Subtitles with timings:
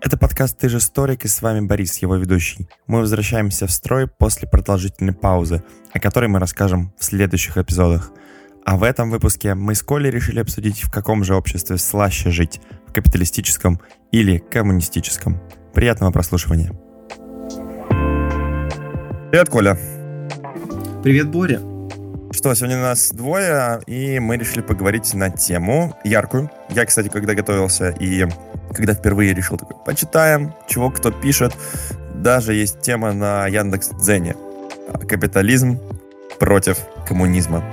[0.00, 2.68] Это подкаст «Ты же историк» и с вами Борис, его ведущий.
[2.86, 8.12] Мы возвращаемся в строй после продолжительной паузы, о которой мы расскажем в следующих эпизодах.
[8.64, 12.60] А в этом выпуске мы с Колей решили обсудить, в каком же обществе слаще жить,
[12.86, 13.80] в капиталистическом
[14.12, 15.40] или коммунистическом.
[15.72, 16.72] Приятного прослушивания.
[19.30, 19.78] Привет, Коля.
[21.02, 21.75] Привет, Боря.
[22.32, 26.50] Что, сегодня нас двое, и мы решили поговорить на тему яркую.
[26.68, 28.26] Я, кстати, когда готовился и
[28.74, 31.54] когда впервые решил такой, почитаем, чего кто пишет.
[32.14, 34.34] Даже есть тема на Яндекс Дзене.
[35.08, 35.78] Капитализм
[36.38, 37.64] против коммунизма.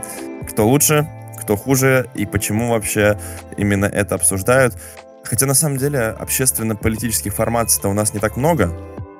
[0.49, 1.07] Кто лучше,
[1.41, 3.19] кто хуже и почему вообще
[3.57, 4.75] именно это обсуждают.
[5.23, 8.71] Хотя на самом деле общественно-политических формаций-то у нас не так много,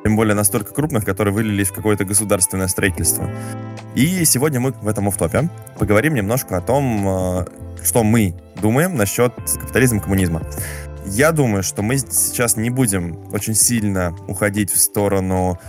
[0.04, 3.30] тем более настолько крупных, которые вылились в какое-то государственное строительство.
[3.96, 5.50] И сегодня мы в этом офтопе
[5.80, 7.46] поговорим немножко о том, э,
[7.84, 10.42] что мы думаем насчет капитализма и коммунизма.
[11.06, 15.60] Я думаю, что мы сейчас не будем очень сильно уходить в сторону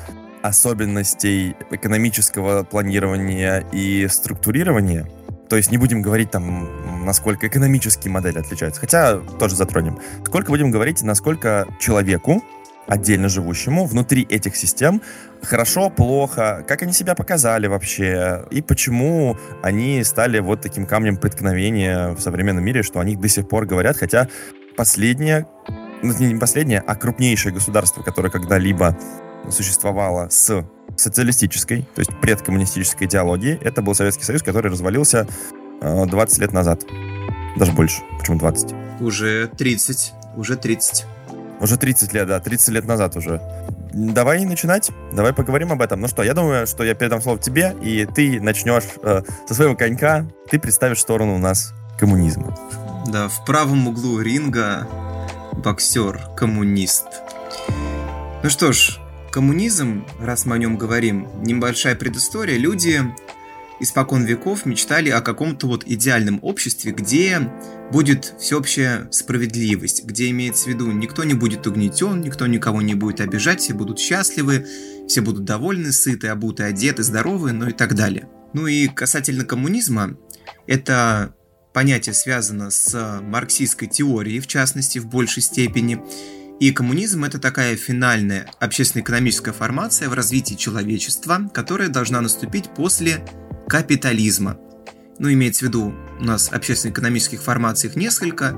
[0.42, 5.09] особенностей экономического планирования и структурирования.
[5.48, 9.98] То есть не будем говорить там, насколько экономические модели отличаются, хотя тоже затронем.
[10.25, 12.42] Сколько будем говорить, насколько человеку,
[12.87, 15.03] отдельно живущему, внутри этих систем,
[15.43, 22.11] хорошо, плохо, как они себя показали вообще, и почему они стали вот таким камнем преткновения
[22.11, 24.29] в современном мире, что о них до сих пор говорят, хотя
[24.77, 25.47] последнее,
[26.03, 28.97] ну не последнее, а крупнейшее государство, которое когда-либо
[29.51, 30.65] существовало с
[30.97, 35.27] социалистической, то есть предкоммунистической идеологией, это был Советский Союз, который развалился
[35.81, 36.85] э, 20 лет назад.
[37.57, 38.03] Даже больше.
[38.19, 38.75] Почему 20?
[39.01, 40.12] Уже 30.
[40.37, 41.05] Уже 30.
[41.60, 43.41] Уже 30 лет, да, 30 лет назад уже.
[43.92, 46.00] Давай начинать, давай поговорим об этом.
[46.00, 49.77] Ну что, я думаю, что я передам слово тебе, и ты начнешь э, со своего
[49.77, 52.56] конька, ты представишь сторону у нас коммунизма.
[53.06, 54.88] Да, в правом углу ринга
[55.52, 57.06] боксер, коммунист.
[58.42, 58.98] Ну что ж,
[59.30, 62.58] коммунизм, раз мы о нем говорим, небольшая предыстория.
[62.58, 63.00] Люди
[63.80, 67.50] испокон веков мечтали о каком-то вот идеальном обществе, где
[67.93, 73.21] будет всеобщая справедливость, где имеется в виду никто не будет угнетен, никто никого не будет
[73.21, 74.66] обижать, все будут счастливы,
[75.09, 78.28] все будут довольны, сыты, обуты, одеты, здоровы, ну и так далее.
[78.53, 80.16] Ну и касательно коммунизма,
[80.66, 81.34] это
[81.72, 86.00] понятие связано с марксистской теорией, в частности, в большей степени.
[86.60, 93.26] И коммунизм– это такая финальная общественно-экономическая формация в развитии человечества, которая должна наступить после
[93.69, 94.56] капитализма.
[95.19, 98.53] Ну, имеется в виду, у нас общественно-экономических формаций их несколько.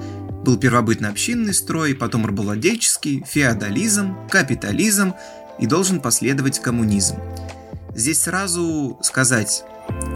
[0.45, 5.15] Был первобытно-общинный строй, потом рабовладельческий, феодализм, капитализм
[5.59, 7.17] и должен последовать коммунизм.
[7.95, 9.65] Здесь сразу сказать,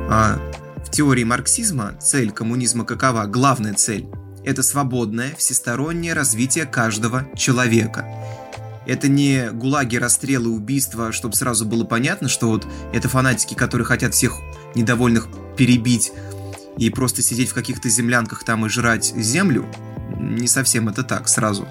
[0.09, 0.39] а,
[0.85, 3.25] в теории марксизма цель коммунизма какова?
[3.25, 4.07] Главная цель–
[4.45, 8.07] это свободное, всестороннее развитие каждого человека.
[8.87, 14.15] Это не гулаги, расстрелы, убийства, чтобы сразу было понятно, что вот это фанатики, которые хотят
[14.15, 14.35] всех
[14.75, 16.13] недовольных перебить
[16.79, 19.67] и просто сидеть в каких-то землянках там и жрать землю.
[20.19, 21.69] Не совсем это так сразу.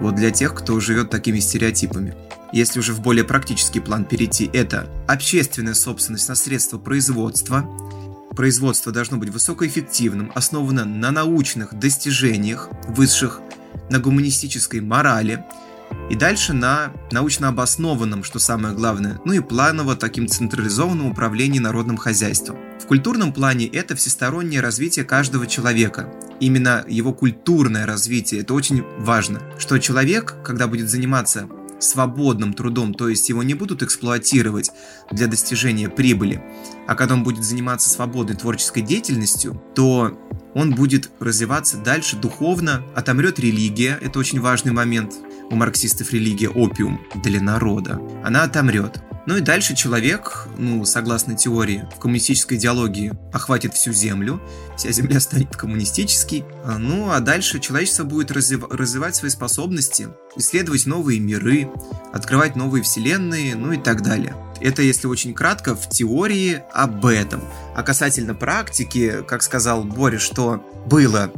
[0.00, 2.14] Вот для тех, кто живет такими стереотипами.
[2.52, 7.64] Если уже в более практический план перейти, это общественная собственность на средства производства–
[8.38, 13.40] производство должно быть высокоэффективным, основано на научных достижениях высших,
[13.90, 15.44] на гуманистической морали
[16.08, 21.96] и дальше на научно обоснованном, что самое главное, ну и планово таким централизованном управлении народным
[21.96, 22.58] хозяйством.
[22.80, 26.08] В культурном плане это всестороннее развитие каждого человека.
[26.38, 31.48] Именно его культурное развитие, это очень важно, что человек, когда будет заниматься
[31.78, 34.72] свободным трудом, то есть его не будут эксплуатировать
[35.10, 36.42] для достижения прибыли,
[36.86, 40.18] а когда он будет заниматься свободной творческой деятельностью, то
[40.54, 45.14] он будет развиваться дальше духовно, отомрет религия, это очень важный момент.
[45.50, 48.00] У марксистов религия опиум для народа.
[48.24, 49.02] Она отомрет.
[49.28, 54.40] Ну и дальше человек, ну, согласно теории, в коммунистической идеологии охватит всю Землю,
[54.74, 60.86] вся Земля станет коммунистической, а, ну а дальше человечество будет развив развивать свои способности, исследовать
[60.86, 61.68] новые миры,
[62.10, 64.34] открывать новые вселенные, ну и так далее.
[64.62, 67.42] Это, если очень кратко, в теории об этом.
[67.76, 71.30] А касательно практики, как сказал Боря, что было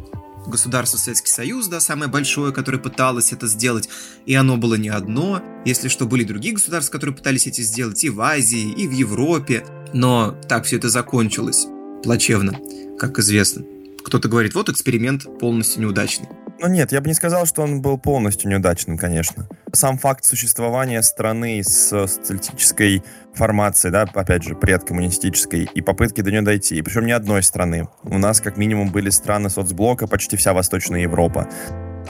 [0.51, 3.89] государство Советский Союз, да, самое большое, которое пыталось это сделать,
[4.27, 5.43] и оно было не одно.
[5.65, 9.65] Если что, были другие государства, которые пытались это сделать и в Азии, и в Европе.
[9.93, 11.67] Но так все это закончилось
[12.03, 12.59] плачевно,
[12.99, 13.65] как известно.
[14.05, 16.29] Кто-то говорит, вот эксперимент полностью неудачный.
[16.61, 19.49] Ну нет, я бы не сказал, что он был полностью неудачным, конечно.
[19.73, 23.03] Сам факт существования страны с социалистической
[23.33, 27.89] формацией, да, опять же, предкоммунистической, и попытки до нее дойти, и причем не одной страны.
[28.03, 31.49] У нас как минимум были страны соцблока, почти вся Восточная Европа.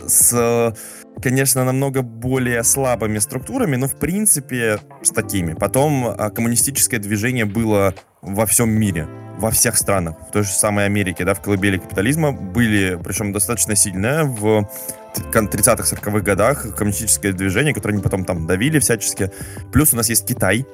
[0.04, 0.74] с
[1.22, 5.54] конечно, намного более слабыми структурами, но в принципе с такими.
[5.54, 9.06] Потом а, коммунистическое движение было во всем мире,
[9.40, 10.14] во всех странах.
[10.28, 14.68] В той же самой Америке, да, в колыбели капитализма были, причем достаточно сильное, в
[15.14, 19.30] 30-х, 40-х годах коммунистическое движение, которое они потом там давили всячески.
[19.72, 20.66] Плюс у нас есть Китай.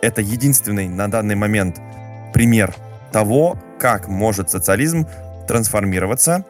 [0.00, 1.80] Это единственный на данный момент
[2.32, 2.74] пример
[3.12, 5.06] того, как может социализм
[5.46, 6.44] трансформироваться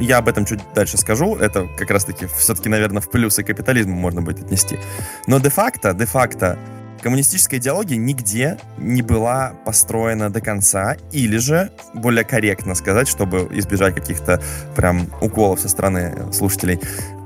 [0.00, 1.36] я об этом чуть дальше скажу.
[1.36, 4.78] Это как раз-таки все-таки, наверное, в плюсы капитализма можно будет отнести.
[5.26, 6.58] Но де-факто, де-факто,
[7.02, 13.94] коммунистическая идеология нигде не была построена до конца, или же, более корректно сказать, чтобы избежать
[13.94, 14.40] каких-то
[14.76, 16.80] прям уколов со стороны слушателей,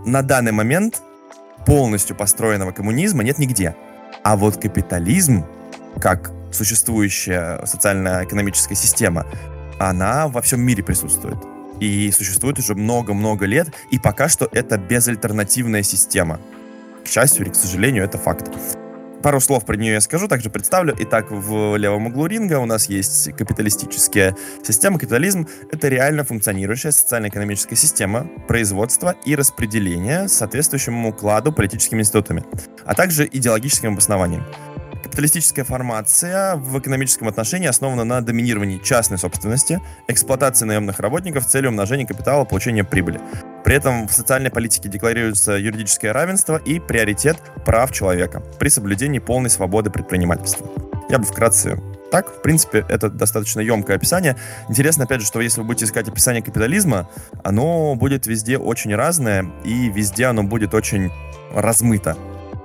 [0.05, 1.03] на данный момент
[1.67, 3.77] полностью построенного коммунизма нет нигде.
[4.23, 5.45] А вот капитализм,
[6.01, 9.27] как существующая социально-экономическая система,
[9.79, 11.39] она во всем мире присутствует
[11.81, 16.41] и существует уже много-много лет, и пока что это безальтернативная система.
[17.05, 18.51] К счастью или к сожалению, это факт.
[19.27, 20.95] Пару слов про нее я скажу, также представлю.
[21.01, 25.01] Итак, в левом углу ринга у нас есть капиталистическая система.
[25.01, 32.45] Капитализм— это реально функционирующая социально-экономическая система производства и распределения соответствующему укладу политическими институтами,
[32.85, 34.45] а также идеологическим обоснованием.
[35.03, 41.71] Капиталистическая формация в экономическом отношении основана на доминировании частной собственности, эксплуатации наемных работников с целью
[41.71, 43.21] умножения капитала, получения прибыли.
[43.67, 49.51] При этом в социальной политике декларируется юридическое равенство и приоритет прав человека при соблюдении полной
[49.51, 50.69] свободы предпринимательства.
[51.11, 51.77] Я бы вкратце
[52.13, 54.37] так, в принципе, это достаточно емкое описание.
[54.69, 57.11] Интересно, опять же, что если вы будете искать описание капитализма,
[57.43, 61.11] оно будет везде очень разное, и везде оно будет очень
[61.53, 62.17] размыто.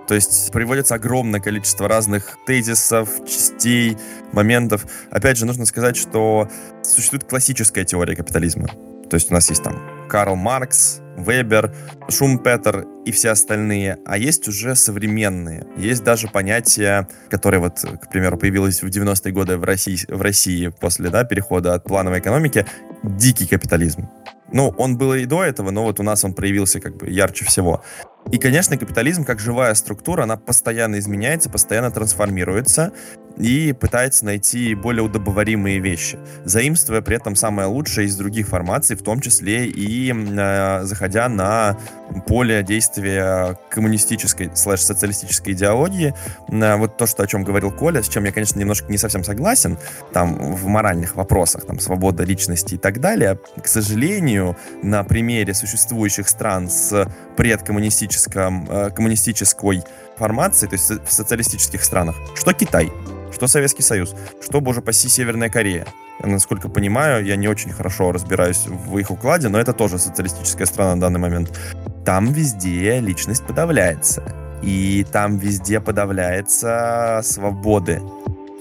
[0.07, 3.97] То есть приводится огромное количество разных тезисов, частей,
[4.33, 4.85] моментов.
[5.09, 6.47] Опять же, нужно сказать, что
[6.83, 8.67] существует классическая теория капитализма.
[9.09, 11.73] То есть у нас есть там Карл Маркс, Вебер,
[12.09, 15.65] Шумпетер и все остальные, а есть уже современные.
[15.77, 20.67] Есть даже понятие, которое вот, к примеру, появилось в 90-е годы в России, в России
[20.79, 22.65] после да, перехода от плановой экономики,
[23.03, 24.07] дикий капитализм.
[24.53, 27.45] Ну, он был и до этого, но вот у нас он проявился как бы ярче
[27.45, 27.83] всего.
[28.31, 32.93] И, конечно, капитализм, как живая структура, она постоянно изменяется, постоянно трансформируется
[33.37, 39.03] и пытается найти более удобоваримые вещи, заимствуя при этом самое лучшее из других формаций, в
[39.03, 41.77] том числе и э, заходя на
[42.25, 46.13] поле действия коммунистической слэш-социалистической идеологии.
[46.49, 49.23] Э, вот то, что, о чем говорил Коля, с чем я, конечно, немножко не совсем
[49.23, 49.77] согласен,
[50.13, 56.27] там, в моральных вопросах, там, свобода личности и так далее, к сожалению, на примере существующих
[56.27, 59.83] стран с предкоммунистическом, э, коммунистической
[60.17, 62.91] формации, то есть в социалистических странах, что Китай,
[63.31, 65.87] что Советский Союз, что, боже паси, Северная Корея.
[66.23, 70.95] Насколько понимаю, я не очень хорошо разбираюсь в их укладе, но это тоже социалистическая страна
[70.95, 71.57] на данный момент.
[72.05, 74.23] Там везде личность подавляется.
[74.61, 78.01] И там везде подавляется свободы.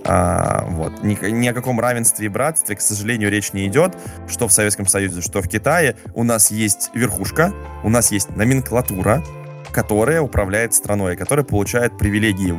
[0.04, 1.02] А, вот.
[1.02, 3.94] Ни, ни о каком равенстве и братстве, к сожалению, речь не идет.
[4.26, 5.96] Что в Советском Союзе, что в Китае.
[6.14, 7.52] У нас есть верхушка,
[7.84, 9.22] у нас есть номенклатура,
[9.72, 12.54] которая управляет страной, которая получает привилегии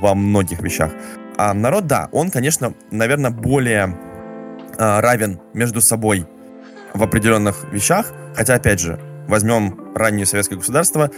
[0.00, 0.92] во многих вещах.
[1.36, 3.96] А народ, да, он, конечно, наверное, более
[4.78, 6.26] а, равен между собой
[6.92, 8.12] в определенных вещах.
[8.36, 8.98] Хотя, опять же,
[9.28, 11.10] возьмем раннее советское государство,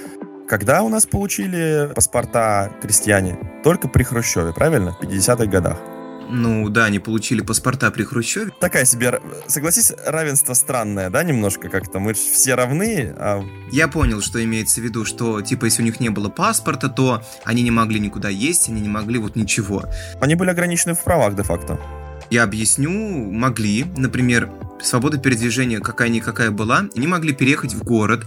[0.49, 3.39] когда у нас получили паспорта крестьяне?
[3.65, 4.93] Только при Хрущеве, правильно?
[4.93, 5.79] В 50-х годах.
[6.29, 8.53] Ну да, они получили паспорта при Хрущеве.
[8.61, 11.99] Такая себе, согласись, равенство странное, да, немножко как-то.
[11.99, 13.15] Мы же все равны.
[13.17, 13.45] А...
[13.71, 17.23] Я понял, что имеется в виду, что типа если у них не было паспорта, то
[17.45, 19.85] они не могли никуда есть, они не могли вот ничего.
[20.21, 21.79] Они были ограничены в правах де-факто.
[22.31, 22.91] Я объясню,
[23.31, 24.51] могли, например,
[24.83, 28.25] свобода передвижения какая-никакая была, они могли переехать в город,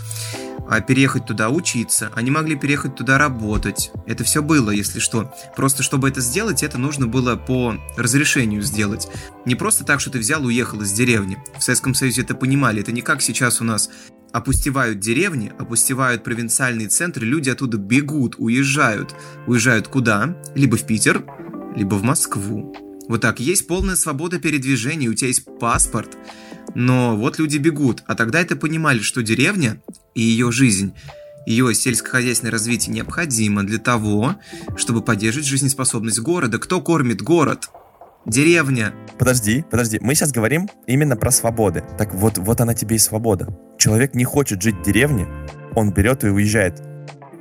[0.70, 3.92] а переехать туда учиться, они могли переехать туда работать.
[4.06, 5.34] Это все было, если что.
[5.56, 9.08] Просто чтобы это сделать, это нужно было по разрешению сделать.
[9.46, 11.40] Не просто так, что ты взял уехал из деревни.
[11.58, 12.82] В Советском Союзе это понимали.
[12.82, 13.90] Это не как сейчас у нас
[14.32, 19.16] опустевают деревни, опустевают провинциальные центры, люди оттуда бегут, уезжают.
[19.48, 20.38] Уезжают куда?
[20.54, 21.26] Либо в Питер,
[21.76, 22.89] либо в Москву.
[23.10, 26.16] Вот так, есть полная свобода передвижения, у тебя есть паспорт,
[26.76, 29.82] но вот люди бегут, а тогда это понимали, что деревня
[30.14, 30.94] и ее жизнь,
[31.48, 34.36] ее сельскохозяйственное развитие необходимо для того,
[34.78, 36.60] чтобы поддерживать жизнеспособность города.
[36.60, 37.70] Кто кормит город?
[38.28, 38.94] Деревня.
[39.18, 39.98] Подожди, подожди.
[40.02, 41.84] Мы сейчас говорим именно про свободы.
[41.98, 43.48] Так вот, вот она тебе и свобода.
[43.80, 45.28] Человек не хочет жить в деревне,
[45.76, 46.89] он берет и уезжает.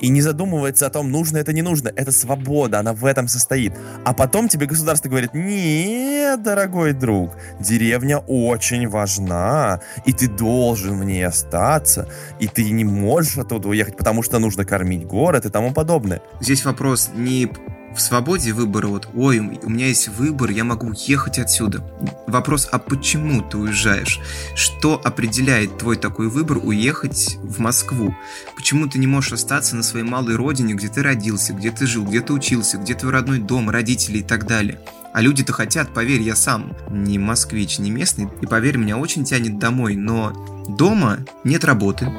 [0.00, 1.92] И не задумывается о том, нужно это, не нужно.
[1.94, 3.72] Это свобода, она в этом состоит.
[4.04, 11.04] А потом тебе государство говорит, нет, дорогой друг, деревня очень важна, и ты должен в
[11.04, 15.72] ней остаться, и ты не можешь оттуда уехать, потому что нужно кормить город и тому
[15.72, 16.20] подобное.
[16.40, 17.50] Здесь вопрос не
[17.94, 21.82] в свободе выбора, вот, ой, у меня есть выбор, я могу уехать отсюда.
[22.26, 24.20] Вопрос, а почему ты уезжаешь?
[24.54, 28.14] Что определяет твой такой выбор уехать в Москву?
[28.56, 32.04] Почему ты не можешь остаться на своей малой родине, где ты родился, где ты жил,
[32.04, 34.78] где ты учился, где твой родной дом, родители и так далее?
[35.12, 39.58] А люди-то хотят, поверь, я сам не москвич, не местный, и поверь, меня очень тянет
[39.58, 42.12] домой, но дома нет работы,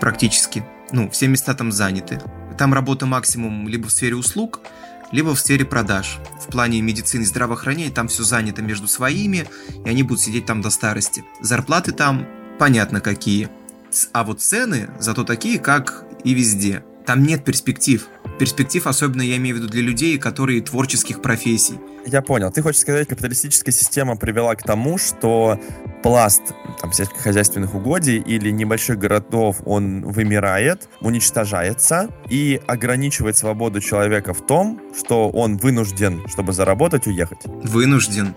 [0.00, 0.64] практически.
[0.92, 2.20] Ну, все места там заняты.
[2.56, 4.60] Там работа максимум либо в сфере услуг,
[5.12, 6.18] либо в сфере продаж.
[6.40, 9.46] В плане медицины и здравоохранения там все занято между своими,
[9.84, 11.24] и они будут сидеть там до старости.
[11.40, 12.26] Зарплаты там
[12.58, 13.48] понятно какие.
[14.12, 16.84] А вот цены зато такие, как и везде.
[17.06, 18.08] Там нет перспектив.
[18.38, 21.78] Перспектив особенно я имею в виду для людей, которые творческих профессий.
[22.04, 22.50] Я понял.
[22.50, 25.60] Ты хочешь сказать, капиталистическая система привела к тому, что
[26.02, 26.42] пласт
[26.80, 34.80] там, сельскохозяйственных угодий или небольших городов, он вымирает, уничтожается и ограничивает свободу человека в том,
[34.98, 37.40] что он вынужден, чтобы заработать, уехать.
[37.44, 38.34] Вынужден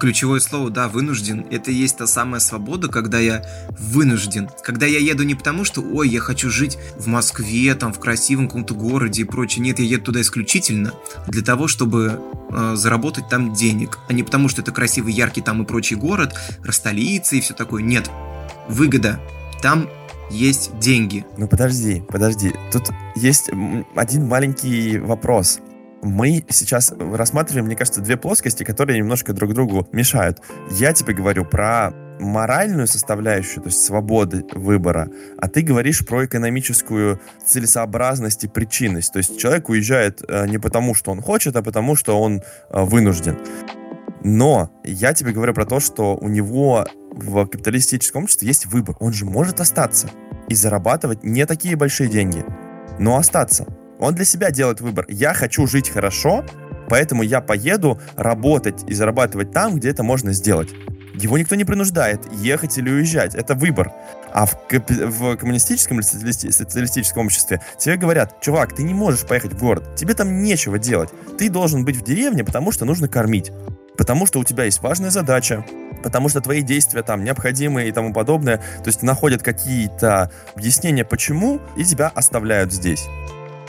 [0.00, 1.46] ключевое слово, да, вынужден.
[1.50, 3.44] Это и есть та самая свобода, когда я
[3.78, 4.48] вынужден.
[4.64, 8.48] Когда я еду не потому, что, ой, я хочу жить в Москве, там, в красивом
[8.48, 9.62] каком-то городе и прочее.
[9.62, 10.94] Нет, я еду туда исключительно
[11.28, 13.98] для того, чтобы э, заработать там денег.
[14.08, 16.34] А не потому, что это красивый, яркий там и прочий город,
[16.70, 17.82] столица и все такое.
[17.82, 18.10] Нет.
[18.68, 19.20] Выгода.
[19.62, 19.88] Там
[20.30, 21.26] есть деньги.
[21.36, 22.52] Ну подожди, подожди.
[22.72, 23.50] Тут есть
[23.94, 25.60] один маленький вопрос
[26.02, 30.40] мы сейчас рассматриваем, мне кажется, две плоскости, которые немножко друг другу мешают.
[30.70, 37.20] Я тебе говорю про моральную составляющую, то есть свободы выбора, а ты говоришь про экономическую
[37.44, 39.12] целесообразность и причинность.
[39.12, 42.42] То есть человек уезжает э, не потому, что он хочет, а потому, что он э,
[42.82, 43.38] вынужден.
[44.22, 48.96] Но я тебе говорю про то, что у него в капиталистическом обществе есть выбор.
[49.00, 50.10] Он же может остаться
[50.48, 52.44] и зарабатывать не такие большие деньги,
[52.98, 53.66] но остаться.
[54.00, 55.04] Он для себя делает выбор.
[55.08, 56.44] Я хочу жить хорошо,
[56.88, 60.70] поэтому я поеду работать и зарабатывать там, где это можно сделать.
[61.14, 63.34] Его никто не принуждает ехать или уезжать.
[63.34, 63.92] Это выбор.
[64.32, 69.58] А в, в коммунистическом или социалистическом обществе тебе говорят, чувак, ты не можешь поехать в
[69.58, 71.10] город, тебе там нечего делать.
[71.36, 73.52] Ты должен быть в деревне, потому что нужно кормить.
[73.98, 75.66] Потому что у тебя есть важная задача,
[76.02, 78.58] потому что твои действия там необходимые и тому подобное.
[78.58, 83.06] То есть находят какие-то объяснения, почему, и тебя оставляют здесь.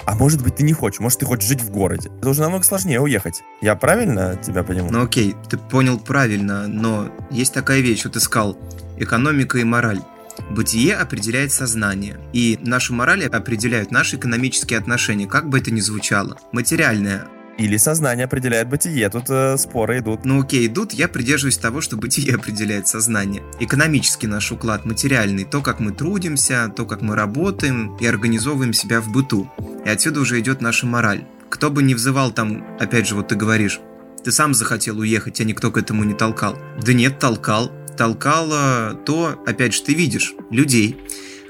[0.05, 2.09] А может быть, ты не хочешь, может, ты хочешь жить в городе.
[2.19, 3.43] Это уже намного сложнее уехать.
[3.61, 4.91] Я правильно тебя понимаю?
[4.91, 8.57] Ну окей, ты понял правильно, но есть такая вещь, вот ты сказал,
[8.97, 10.01] экономика и мораль.
[10.49, 16.37] Бытие определяет сознание, и нашу мораль определяют наши экономические отношения, как бы это ни звучало.
[16.51, 17.27] Материальное
[17.61, 19.09] или сознание определяет бытие.
[19.09, 20.25] Тут э, споры идут.
[20.25, 20.93] Ну окей, идут.
[20.93, 23.43] Я придерживаюсь того, что бытие определяет сознание.
[23.59, 25.45] Экономический наш уклад материальный.
[25.45, 29.49] То, как мы трудимся, то, как мы работаем и организовываем себя в быту.
[29.85, 31.25] И отсюда уже идет наша мораль.
[31.49, 33.79] Кто бы ни взывал там, опять же, вот ты говоришь,
[34.23, 36.57] ты сам захотел уехать, а никто к этому не толкал.
[36.83, 37.71] Да нет, толкал.
[37.97, 40.97] Толкало то, опять же, ты видишь, людей,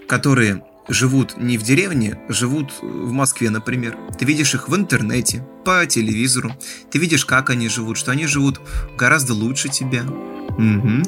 [0.07, 0.63] которые
[0.93, 3.97] живут не в деревне, живут в Москве, например.
[4.17, 6.55] Ты видишь их в интернете, по телевизору.
[6.89, 8.61] Ты видишь, как они живут, что они живут
[8.97, 10.03] гораздо лучше тебя.
[10.03, 11.03] Угу.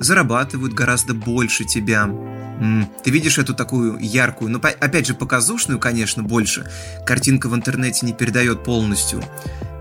[0.00, 2.10] Зарабатывают гораздо больше тебя.
[3.02, 6.70] Ты видишь эту такую яркую, но опять же показушную, конечно, больше.
[7.06, 9.22] Картинка в интернете не передает полностью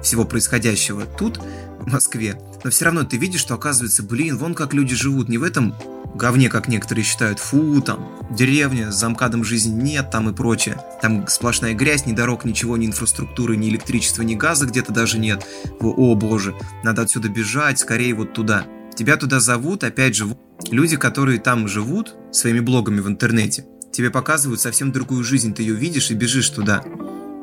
[0.01, 1.39] всего происходящего тут,
[1.79, 2.39] в Москве.
[2.63, 5.29] Но все равно ты видишь, что оказывается, блин, вон как люди живут.
[5.29, 5.75] Не в этом
[6.15, 10.77] говне, как некоторые считают, фу, там, деревня, с замкадом жизни нет, там и прочее.
[11.01, 15.45] Там сплошная грязь, ни дорог, ничего, ни инфраструктуры, ни электричества, ни газа где-то даже нет.
[15.79, 18.65] О, боже, надо отсюда бежать, скорее вот туда.
[18.95, 20.37] Тебя туда зовут, опять же,
[20.69, 25.75] люди, которые там живут, своими блогами в интернете, тебе показывают совсем другую жизнь, ты ее
[25.75, 26.83] видишь и бежишь туда.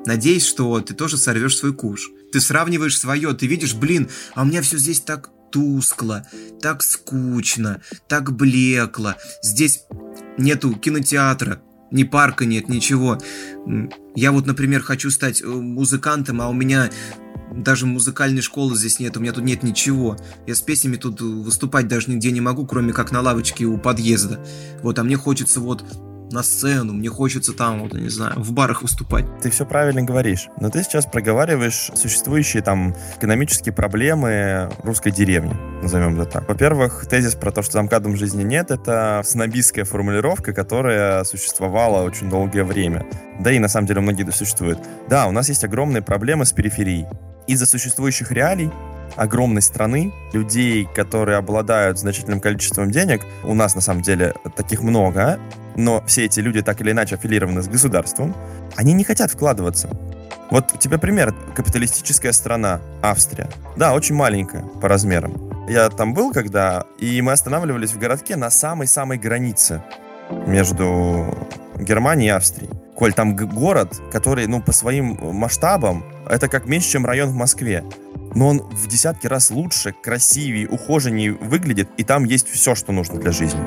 [0.06, 2.10] Надеюсь, что ты тоже сорвешь свой куш.
[2.32, 6.26] Ты сравниваешь свое, ты видишь, блин, а у меня все здесь так тускло,
[6.60, 9.14] так скучно, так блекло.
[9.42, 9.84] Здесь
[10.38, 13.18] нету кинотеатра, ни парка нет, ничего.
[14.14, 16.90] Я вот, например, хочу стать э, музыкантом, а у меня
[17.52, 20.16] даже музыкальной школы здесь нет, у меня тут нет ничего.
[20.46, 24.44] Я с песнями тут выступать даже нигде не могу, кроме как на лавочке у подъезда.
[24.82, 25.84] Вот, а мне хочется вот
[26.32, 29.24] на сцену, мне хочется там, вот, не знаю, в барах выступать.
[29.40, 36.20] Ты все правильно говоришь, но ты сейчас проговариваешь существующие там экономические проблемы русской деревни, назовем
[36.20, 36.48] это так.
[36.48, 42.30] Во-первых, тезис про то, что за МКАДом жизни нет, это снобистская формулировка, которая существовала очень
[42.30, 43.06] долгое время.
[43.40, 44.78] Да и на самом деле многие существуют.
[45.08, 47.06] Да, у нас есть огромные проблемы с периферией.
[47.46, 48.70] Из-за существующих реалий
[49.16, 55.38] огромной страны, людей, которые обладают значительным количеством денег, у нас на самом деле таких много,
[55.76, 58.34] но все эти люди так или иначе аффилированы с государством,
[58.76, 59.90] они не хотят вкладываться.
[60.50, 61.34] Вот у тебя пример.
[61.54, 63.48] Капиталистическая страна, Австрия.
[63.76, 65.66] Да, очень маленькая по размерам.
[65.68, 69.82] Я там был когда, и мы останавливались в городке на самой-самой границе
[70.46, 72.70] между Германией и Австрией.
[72.96, 77.84] Коль там город, который, ну, по своим масштабам, это как меньше, чем район в Москве
[78.34, 83.18] но он в десятки раз лучше, красивее, ухоженнее выглядит, и там есть все, что нужно
[83.18, 83.60] для жизни.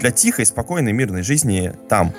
[0.00, 2.12] Для тихой, спокойной, мирной жизни там.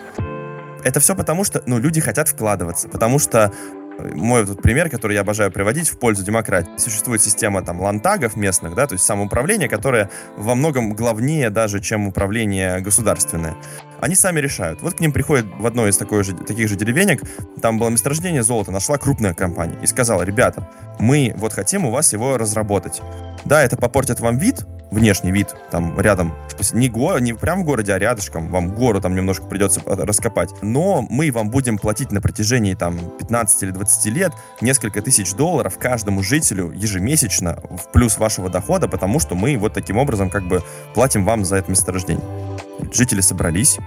[0.84, 3.52] Это все потому, что ну, люди хотят вкладываться, потому что
[3.98, 6.72] э, мой вот пример, который я обожаю приводить в пользу демократии.
[6.78, 12.08] Существует система там лантагов местных, да, то есть самоуправление, которое во многом главнее даже, чем
[12.08, 13.56] управление государственное
[14.00, 14.82] они сами решают.
[14.82, 17.22] Вот к ним приходит в одной из такой же, таких же деревенек,
[17.62, 20.70] там было месторождение золота, нашла крупная компания и сказала, ребята,
[21.00, 23.02] мы вот хотим у вас его разработать.
[23.46, 26.34] Да, это попортит вам вид, внешний вид, там рядом,
[26.74, 31.06] не, го, не прям в городе, а рядышком, вам гору там немножко придется раскопать, но
[31.10, 36.24] мы вам будем платить на протяжении там 15 или 20 лет несколько тысяч долларов каждому
[36.24, 40.64] жителю ежемесячно в плюс вашего дохода, потому что мы вот таким образом как бы
[40.94, 42.26] платим вам за это месторождение.
[42.94, 43.78] Жители собрались,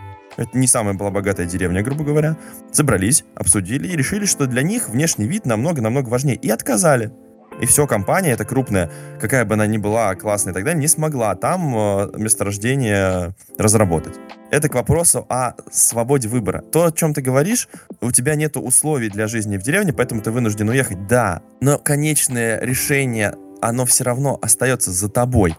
[0.40, 2.36] это не самая была богатая деревня, грубо говоря,
[2.72, 7.12] собрались, обсудили и решили, что для них внешний вид намного-намного важнее, и отказали.
[7.60, 10.88] И все, компания эта крупная, какая бы она ни была классная и так далее, не
[10.88, 14.14] смогла там э, месторождение разработать.
[14.50, 16.62] Это к вопросу о свободе выбора.
[16.62, 17.68] То, о чем ты говоришь,
[18.00, 21.06] у тебя нет условий для жизни в деревне, поэтому ты вынужден уехать.
[21.06, 25.54] Да, но конечное решение, оно все равно остается за тобой.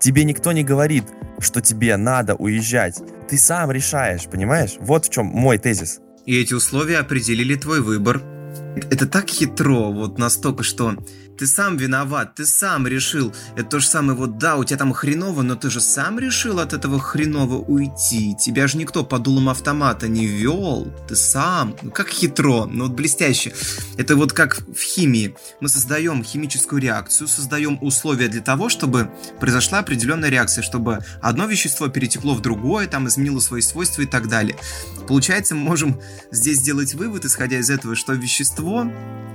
[0.00, 1.04] Тебе никто не говорит,
[1.40, 3.00] что тебе надо уезжать.
[3.28, 4.76] Ты сам решаешь, понимаешь?
[4.80, 6.00] Вот в чем мой тезис.
[6.24, 8.22] И эти условия определили твой выбор.
[8.90, 10.94] Это так хитро, вот настолько, что
[11.38, 13.32] ты сам виноват, ты сам решил.
[13.54, 16.58] Это то же самое, вот да, у тебя там хреново, но ты же сам решил
[16.58, 18.34] от этого хреново уйти.
[18.34, 20.92] Тебя же никто по дулам автомата не вел.
[21.06, 21.76] Ты сам.
[21.82, 23.54] Ну как хитро, ну вот блестяще.
[23.96, 25.36] Это вот как в химии.
[25.60, 31.86] Мы создаем химическую реакцию, создаем условия для того, чтобы произошла определенная реакция, чтобы одно вещество
[31.88, 34.56] перетекло в другое, там изменило свои свойства и так далее.
[35.06, 36.00] Получается, мы можем
[36.32, 38.90] здесь сделать вывод, исходя из этого, что вещество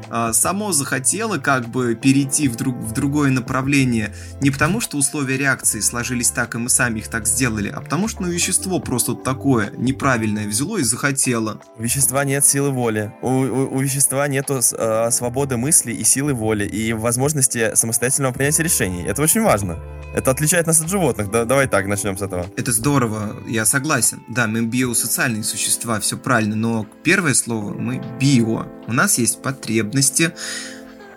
[0.09, 5.37] а, само захотело как бы перейти в, друг, в другое направление не потому, что условия
[5.37, 9.15] реакции сложились так, и мы сами их так сделали, а потому что ну, вещество просто
[9.15, 11.61] такое неправильное взяло и захотело.
[11.77, 13.13] У вещества нет силы воли.
[13.21, 18.63] У, у, у вещества нет э, свободы мысли и силы воли, и возможности самостоятельного принятия
[18.63, 19.03] решений.
[19.03, 19.79] Это очень важно.
[20.13, 21.31] Это отличает нас от животных.
[21.31, 22.45] Да, давай так, начнем с этого.
[22.55, 24.23] Это здорово, я согласен.
[24.27, 28.67] Да, мы биосоциальные существа, все правильно, но первое слово мы био.
[28.87, 30.33] У нас есть потребности,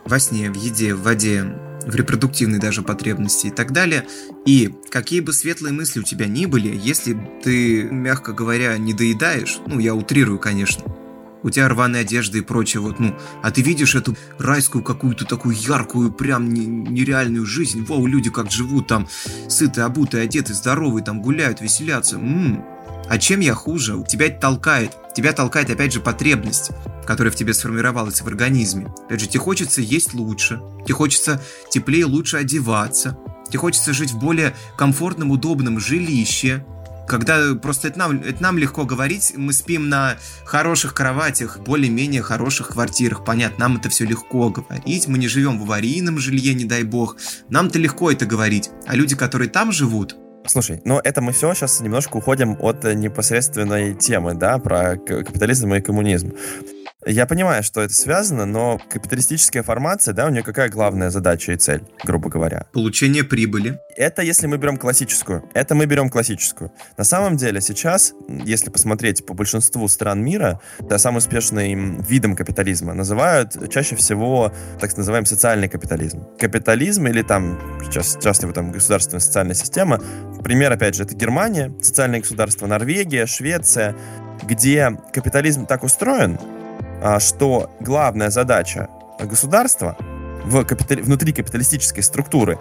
[0.06, 1.44] во сне, в еде, в воде,
[1.86, 4.06] в репродуктивной даже потребности и так далее.
[4.44, 9.58] И какие бы светлые мысли у тебя ни были, если ты, мягко говоря, не доедаешь,
[9.66, 10.84] ну, я утрирую, конечно,
[11.42, 15.54] у тебя рваная одежда и прочее, вот, ну, а ты видишь эту райскую какую-то такую
[15.56, 19.08] яркую, прям нереальную жизнь, вау, люди как живут там,
[19.48, 22.64] сытые, обутые, одетые, здоровые, там гуляют, веселятся, м-м,
[23.08, 24.04] а чем я хуже?
[24.08, 24.96] Тебя толкает.
[25.14, 26.72] Тебя толкает, опять же, потребность,
[27.06, 28.92] которая в тебе сформировалась в организме.
[29.06, 34.18] Опять же, тебе хочется есть лучше, тебе хочется теплее лучше одеваться, тебе хочется жить в
[34.18, 36.64] более комфортном, удобном жилище,
[37.06, 42.68] когда просто это нам, это нам легко говорить, мы спим на хороших кроватях, более-менее хороших
[42.68, 46.82] квартирах, понятно, нам это все легко говорить, мы не живем в аварийном жилье, не дай
[46.82, 47.16] бог,
[47.48, 50.16] нам-то легко это говорить, а люди, которые там живут,
[50.48, 55.80] Слушай, но это мы все сейчас немножко уходим от непосредственной темы, да, про капитализм и
[55.80, 56.34] коммунизм.
[57.08, 61.56] Я понимаю, что это связано, но капиталистическая формация, да, у нее какая главная задача и
[61.56, 62.66] цель, грубо говоря?
[62.72, 63.78] Получение прибыли.
[63.96, 65.48] Это если мы берем классическую.
[65.54, 66.72] Это мы берем классическую.
[66.96, 72.92] На самом деле сейчас, если посмотреть по большинству стран мира, да, самым успешным видом капитализма
[72.92, 76.24] называют чаще всего так называемый социальный капитализм.
[76.40, 80.02] Капитализм или там, сейчас часто его там государственная социальная система,
[80.42, 83.94] пример, опять же, это Германия, социальное государство, Норвегия, Швеция,
[84.42, 86.38] где капитализм так устроен,
[87.20, 88.88] что главная задача
[89.20, 89.96] государства
[90.44, 91.02] в капитали...
[91.02, 92.58] внутри капиталистической структуры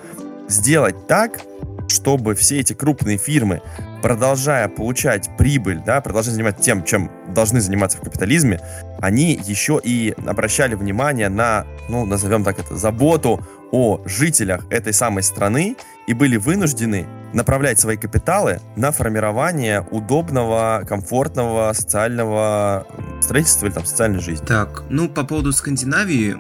[0.47, 1.41] сделать так,
[1.87, 3.61] чтобы все эти крупные фирмы,
[4.05, 8.61] продолжая получать прибыль, да, продолжая заниматься тем, чем должны заниматься в капитализме,
[9.01, 15.23] они еще и обращали внимание на, ну, назовем так это, заботу о жителях этой самой
[15.23, 22.85] страны и были вынуждены направлять свои капиталы на формирование удобного, комфортного социального
[23.21, 24.45] строительства или там социальной жизни.
[24.45, 26.37] Так, ну по поводу Скандинавии,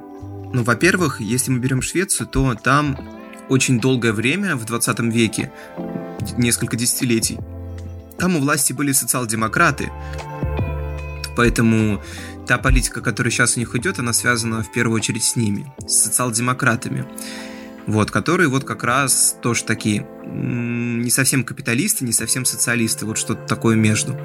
[0.53, 2.95] ну, во-первых, если мы берем Швецию, то там
[3.49, 5.51] очень долгое время, в 20 веке,
[6.37, 7.39] несколько десятилетий,
[8.17, 9.91] там у власти были социал-демократы.
[11.35, 12.01] Поэтому
[12.47, 16.03] та политика, которая сейчас у них идет, она связана в первую очередь с ними, с
[16.03, 17.05] социал-демократами.
[17.87, 23.45] Вот, которые вот как раз тоже такие не совсем капиталисты, не совсем социалисты, вот что-то
[23.45, 24.17] такое между.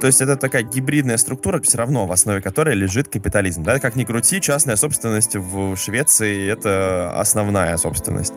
[0.00, 3.62] То есть это такая гибридная структура, все равно в основе которой лежит капитализм.
[3.62, 3.80] Да?
[3.80, 8.34] Как ни крути, частная собственность в Швеции— это основная собственность.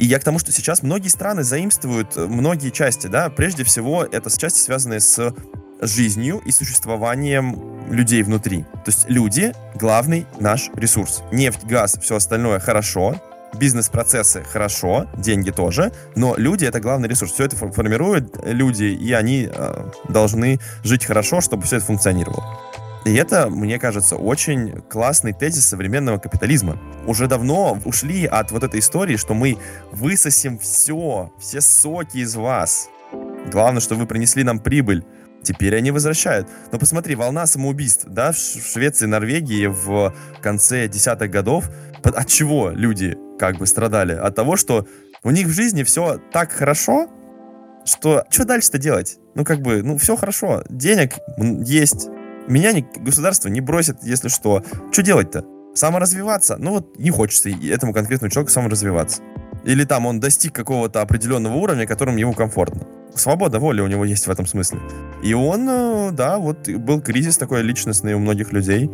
[0.00, 4.30] И я к тому, что сейчас многие страны заимствуют многие части, да, прежде всего это
[4.36, 5.34] части, связанные с
[5.82, 8.62] жизнью и существованием людей внутри.
[8.62, 11.22] То есть люди— главный наш ресурс.
[11.32, 13.20] Нефть, газ, все остальное хорошо,
[13.52, 17.32] бизнес-процессы хорошо, деньги тоже, но люди— это главный ресурс.
[17.32, 22.69] Все это формируют люди, и они э, должны жить хорошо, чтобы все это функционировало.
[23.04, 26.78] И это, мне кажется, очень классный тезис современного капитализма.
[27.06, 29.56] Уже давно ушли от вот этой истории, что мы
[29.90, 32.88] высосим все, все соки из вас.
[33.50, 35.04] Главное, что вы принесли нам прибыль.
[35.42, 36.48] Теперь они возвращают.
[36.70, 41.70] Но посмотри, волна самоубийств, да, в Швеции, Норвегии в конце десятых годов.
[42.02, 44.12] От чего люди как бы страдали?
[44.12, 44.86] От того, что
[45.22, 47.08] у них в жизни все так хорошо,
[47.86, 49.16] что что дальше-то делать?
[49.34, 50.62] Ну, как бы, ну, все хорошо.
[50.68, 51.14] Денег
[51.64, 52.08] есть.
[52.50, 54.62] Меня не, государство не бросит, если что.
[54.92, 55.44] Что делать-то?
[55.74, 56.56] Саморазвиваться?
[56.58, 59.22] Ну, вот не хочется этому конкретному человеку саморазвиваться.
[59.64, 64.26] Или там он достиг какого-то определенного уровня, которым ему комфортно свобода воли у него есть
[64.26, 64.80] в этом смысле.
[65.22, 68.90] И он, э, да, вот был кризис такой личностный у многих людей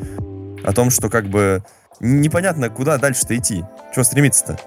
[0.65, 1.63] о том, что как бы
[2.01, 3.65] непонятно, куда дальше-то идти,
[3.95, 4.59] чего стремиться-то.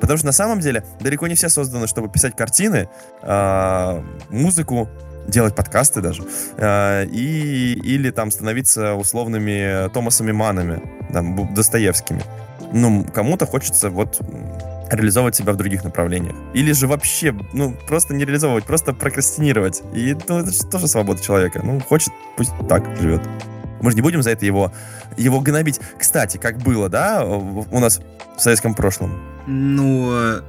[0.00, 2.88] Потому что на самом деле далеко не все созданы, чтобы писать картины,
[3.22, 4.88] э, музыку,
[5.28, 6.24] делать подкасты даже,
[6.56, 12.22] э, и, или там становиться условными Томасами Манами, там, Достоевскими.
[12.72, 14.20] Ну, кому-то хочется вот
[14.90, 16.34] реализовывать себя в других направлениях.
[16.54, 19.82] Или же вообще, ну, просто не реализовывать, просто прокрастинировать.
[19.94, 21.60] И ну, это же тоже свобода человека.
[21.62, 23.22] Ну, хочет, пусть так живет.
[23.80, 24.72] Мы же не будем за это его,
[25.16, 25.80] его гнобить.
[25.98, 28.00] Кстати, как было, да, у нас
[28.36, 29.20] в советском прошлом?
[29.46, 30.42] Ну,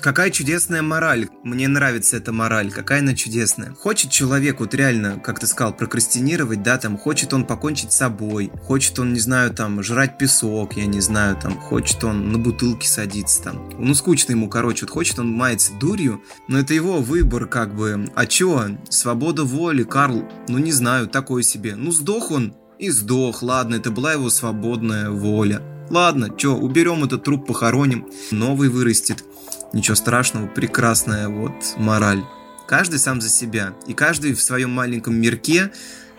[0.00, 1.28] Какая чудесная мораль.
[1.42, 2.70] Мне нравится эта мораль.
[2.70, 3.74] Какая она чудесная.
[3.74, 8.52] Хочет человек вот реально, как ты сказал, прокрастинировать, да, там, хочет он покончить с собой,
[8.62, 12.88] хочет он, не знаю, там, жрать песок, я не знаю, там, хочет он на бутылке
[12.88, 13.70] садиться, там.
[13.76, 18.08] Ну, скучно ему, короче, вот хочет он маяться дурью, но это его выбор, как бы.
[18.14, 18.78] А чё?
[18.88, 21.74] Свобода воли, Карл, ну, не знаю, такой себе.
[21.74, 25.60] Ну, сдох он, и сдох, ладно, это была его свободная воля.
[25.90, 29.24] Ладно, чё, уберем этот труп, похороним, новый вырастет.
[29.72, 32.22] Ничего страшного, прекрасная вот мораль.
[32.66, 33.74] Каждый сам за себя.
[33.86, 35.70] И каждый в своем маленьком мирке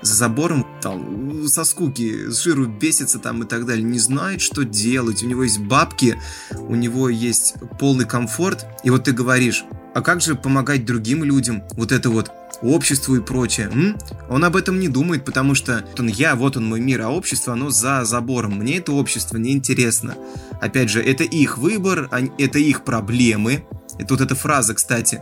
[0.01, 4.63] за забором там со скуки, с жиру бесится там и так далее, не знает, что
[4.63, 5.23] делать.
[5.23, 6.17] У него есть бабки,
[6.57, 8.65] у него есть полный комфорт.
[8.83, 11.63] И вот ты говоришь, а как же помогать другим людям?
[11.73, 13.69] Вот это вот обществу и прочее.
[13.71, 13.97] М?
[14.29, 17.53] Он об этом не думает, потому что он я, вот он мой мир, а общество,
[17.53, 18.59] оно за забором.
[18.59, 20.15] Мне это общество не интересно.
[20.61, 23.65] Опять же, это их выбор, это их проблемы.
[23.97, 25.21] Это вот эта фраза, кстати.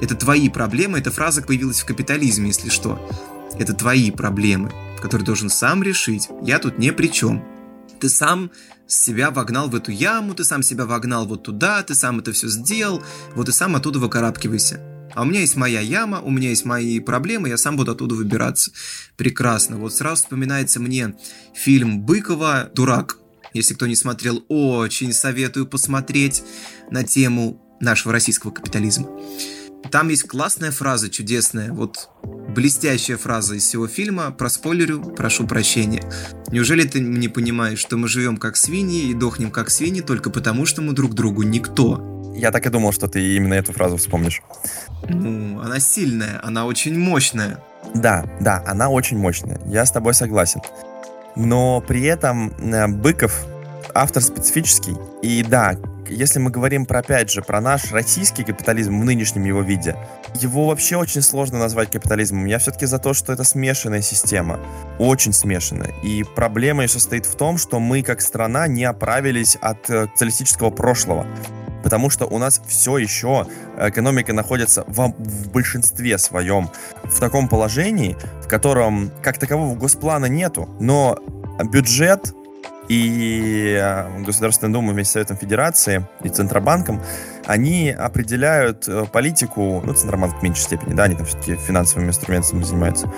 [0.00, 2.98] Это твои проблемы, эта фраза появилась в капитализме, если что.
[3.58, 6.28] Это твои проблемы, которые должен сам решить.
[6.42, 7.44] Я тут не при чем.
[8.00, 8.50] Ты сам
[8.86, 12.48] себя вогнал в эту яму, ты сам себя вогнал вот туда, ты сам это все
[12.48, 13.02] сделал,
[13.34, 14.80] вот и сам оттуда выкарабкивайся.
[15.14, 18.14] А у меня есть моя яма, у меня есть мои проблемы, я сам буду оттуда
[18.14, 18.70] выбираться.
[19.16, 19.76] Прекрасно.
[19.76, 21.14] Вот сразу вспоминается мне
[21.54, 23.18] фильм Быкова «Дурак».
[23.52, 26.42] Если кто не смотрел, очень советую посмотреть
[26.90, 29.08] на тему нашего российского капитализма.
[29.90, 34.30] Там есть классная фраза, чудесная, вот блестящая фраза из всего фильма.
[34.32, 36.02] Про спойлерю, прошу прощения.
[36.50, 40.66] Неужели ты не понимаешь, что мы живем как свиньи и дохнем как свиньи только потому,
[40.66, 42.32] что мы друг другу никто?
[42.34, 44.42] Я так и думал, что ты именно эту фразу вспомнишь.
[45.08, 47.62] Ну, она сильная, она очень мощная.
[47.94, 49.60] Да, да, она очень мощная.
[49.66, 50.60] Я с тобой согласен.
[51.38, 53.46] Но при этом э, Быков
[53.94, 54.96] автор специфический.
[55.22, 55.76] И да,
[56.08, 59.96] если мы говорим про, опять же, про наш российский капитализм в нынешнем его виде,
[60.34, 62.44] его вообще очень сложно назвать капитализмом.
[62.46, 64.58] Я все-таки за то, что это смешанная система.
[64.98, 65.92] Очень смешанная.
[66.02, 71.26] И проблема состоит в том, что мы, как страна, не оправились от э, социалистического прошлого.
[71.82, 73.46] Потому что у нас все еще
[73.78, 76.70] экономика находится в, в большинстве своем
[77.04, 81.18] в таком положении, в котором как такового госплана нету, но
[81.64, 82.34] бюджет
[82.88, 87.02] и э, Государственная Дума вместе с Советом Федерации и Центробанком,
[87.46, 92.62] они определяют э, политику, ну, Центробанк в меньшей степени, да, они там все-таки финансовыми инструментами
[92.62, 93.12] занимаются,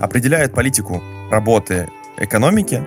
[0.00, 2.82] определяют политику работы экономики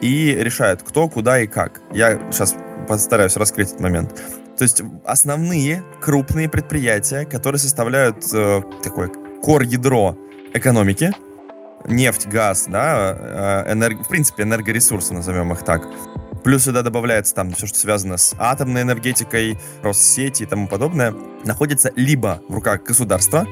[0.00, 1.80] и решают, кто, куда и как.
[1.92, 2.54] Я сейчас
[2.88, 4.18] постараюсь раскрыть этот момент.
[4.58, 9.10] То есть основные крупные предприятия, которые составляют э, такое
[9.42, 10.16] кор-ядро
[10.54, 11.12] экономики,
[11.86, 14.04] нефть, газ, да, э, энерг...
[14.04, 15.86] в принципе, энергоресурсы, назовем их так.
[16.42, 21.12] Плюс сюда добавляется там все, что связано с атомной энергетикой, Россети и тому подобное,
[21.44, 23.46] находится либо в руках государства,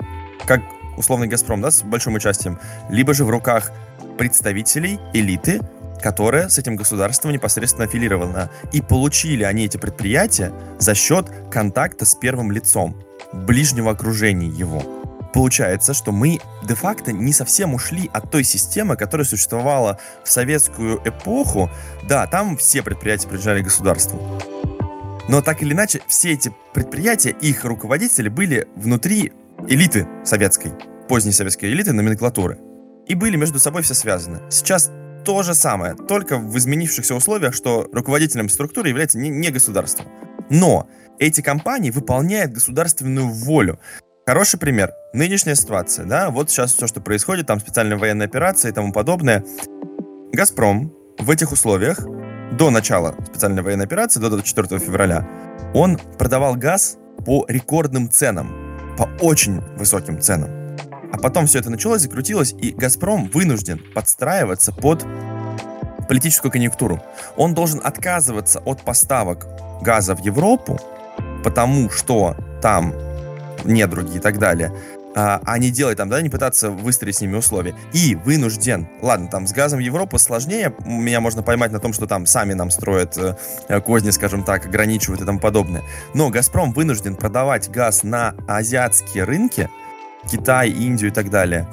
[0.47, 0.63] как
[0.97, 3.73] условный «Газпром», да, с большим участием, либо же в руках
[4.17, 5.61] представителей, элиты,
[6.03, 8.51] которая с этим государством непосредственно аффилирована.
[8.73, 13.03] И получили они эти предприятия за счет контакта с первым лицом,
[13.33, 14.83] ближнего окружения его
[15.35, 21.69] получается, что мы де-факто не совсем ушли от той системы, которая существовала в советскую эпоху.
[22.09, 24.41] Да, там все предприятия принадлежали государству.
[25.29, 29.33] Но так или иначе, все эти предприятия, их руководители были внутри
[29.69, 30.73] элиты советской,
[31.09, 32.59] поздней советской элиты, номенклатуры.
[33.09, 34.41] И были между собой все связаны.
[34.51, 34.91] Сейчас
[35.25, 40.05] то же самое, только в изменившихся условиях, что руководителем структуры является не, не государство.
[40.51, 43.79] Но эти компании выполняют государственную волю.
[44.27, 44.93] Хороший пример.
[45.13, 49.45] Нынешняя ситуация, да, вот сейчас все, что происходит, там специальная военная операция и тому подобное.
[50.33, 52.07] «Газпром» в этих условиях
[52.53, 55.29] до начала специальной военной операции, до 24 февраля,
[55.75, 58.55] он продавал газ по рекордным ценам,
[58.97, 60.64] по очень высоким ценам.
[61.15, 65.07] А потом все это началось, закрутилось, и «Газпром» вынужден подстраиваться под
[66.09, 67.01] политическую конъюнктуру.
[67.37, 69.47] Он должен отказываться от поставок
[69.81, 70.81] газа в Европу,
[71.45, 72.93] потому что там
[73.63, 74.75] недруги и так далее,
[75.15, 77.77] а, а не делать там, да, не пытаться выстроить с ними условия.
[77.93, 82.09] И вынужден, ладно, там с газом в Европу сложнее, меня можно поймать на том, что
[82.09, 85.85] там сами нам строят э, козни, скажем так, ограничивают и тому подобное.
[86.13, 89.71] Но Газпром вынужден продавать газ на азиатские рынки,
[90.31, 91.69] Китай, Индию и так далее,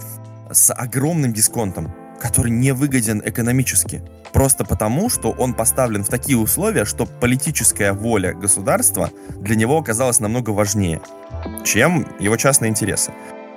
[0.51, 4.03] с огромным дисконтом, который не выгоден экономически.
[4.33, 10.19] Просто потому, что он поставлен в такие условия, что политическая воля государства для него оказалась
[10.19, 11.01] намного важнее
[11.63, 13.11] чем его частные интересы.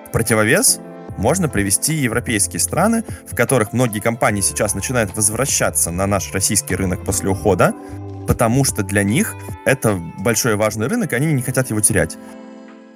[0.09, 0.81] В противовес
[1.17, 7.05] можно привести европейские страны, в которых многие компании сейчас начинают возвращаться на наш российский рынок
[7.05, 7.73] после ухода,
[8.27, 12.17] потому что для них это большой важный рынок, они не хотят его терять.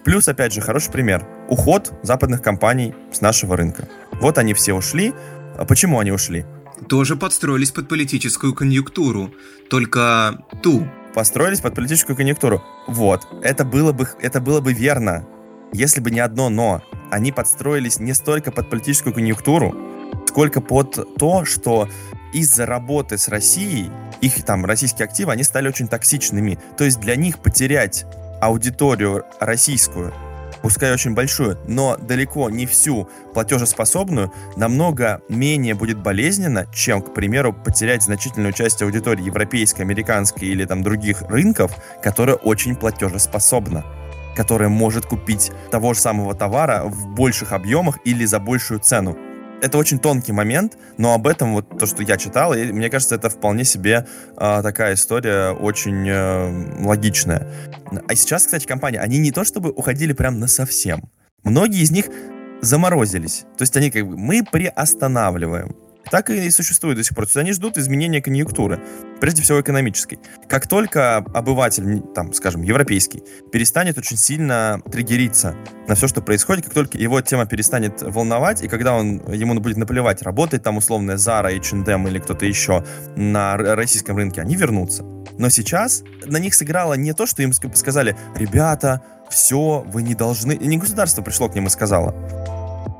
[0.05, 1.27] Плюс, опять же, хороший пример.
[1.49, 3.89] Уход западных компаний с нашего рынка.
[4.21, 5.15] Вот они все ушли.
[5.57, 6.45] А почему они ушли?
[6.89, 9.33] Тоже подстроились под политическую конъюнктуру,
[9.69, 12.63] только ту, построились под политическую конъюнктуру.
[12.87, 15.27] Вот, это было бы, это было бы верно,
[15.73, 16.83] если бы не одно «но».
[17.11, 19.75] Они подстроились не столько под политическую конъюнктуру,
[20.29, 21.89] сколько под то, что
[22.33, 26.59] из-за работы с Россией, их там российские активы, они стали очень токсичными.
[26.77, 28.05] То есть для них потерять
[28.41, 30.13] аудиторию российскую
[30.63, 37.53] пускай очень большую, но далеко не всю платежеспособную, намного менее будет болезненно, чем, к примеру,
[37.53, 43.85] потерять значительную часть аудитории европейской, американской или там других рынков, которая очень платежеспособна
[44.37, 49.19] которая может купить того же самого товара в больших объемах или за большую цену
[49.63, 53.15] это очень тонкий момент, но об этом вот то, что я читал, и мне кажется,
[53.15, 57.47] это вполне себе э, такая история очень э, логичная.
[58.09, 61.03] А сейчас, кстати, компании, они не то чтобы уходили прям на совсем.
[61.45, 62.07] Многие из них
[62.61, 63.45] заморозились.
[63.57, 65.75] То есть они как бы, мы приостанавливаем
[66.11, 67.27] так и существует до сих пор.
[67.27, 68.81] То есть они ждут изменения конъюнктуры,
[69.21, 70.19] прежде всего экономической.
[70.49, 75.55] Как только обыватель, там, скажем, европейский, перестанет очень сильно триггериться
[75.87, 79.77] на все, что происходит, как только его тема перестанет волновать, и когда он, ему будет
[79.77, 82.85] наплевать, работает там условная Zara, H&M или кто-то еще
[83.17, 85.05] на российском рынке, они вернутся.
[85.39, 90.57] Но сейчас на них сыграло не то, что им сказали, ребята, все, вы не должны...
[90.57, 92.15] Не государство пришло к ним и сказало,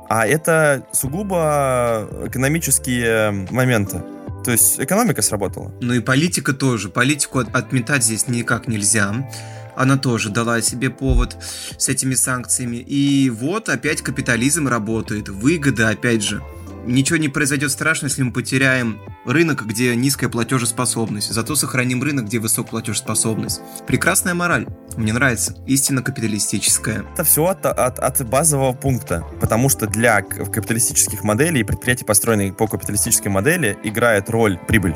[0.09, 4.01] а это сугубо экономические моменты.
[4.43, 5.71] То есть экономика сработала.
[5.81, 6.89] Ну и политика тоже.
[6.89, 9.29] Политику отметать здесь никак нельзя.
[9.75, 11.37] Она тоже дала себе повод
[11.77, 12.77] с этими санкциями.
[12.77, 15.29] И вот опять капитализм работает.
[15.29, 16.41] Выгода, опять же
[16.85, 21.31] ничего не произойдет страшно, если мы потеряем рынок, где низкая платежеспособность.
[21.31, 23.61] Зато сохраним рынок, где высокая платежеспособность.
[23.87, 24.67] Прекрасная мораль.
[24.97, 25.55] Мне нравится.
[25.67, 27.05] Истинно капиталистическая.
[27.13, 29.25] Это все от, от, от базового пункта.
[29.39, 34.95] Потому что для капиталистических моделей предприятий, построенные по капиталистической модели, играет роль прибыль.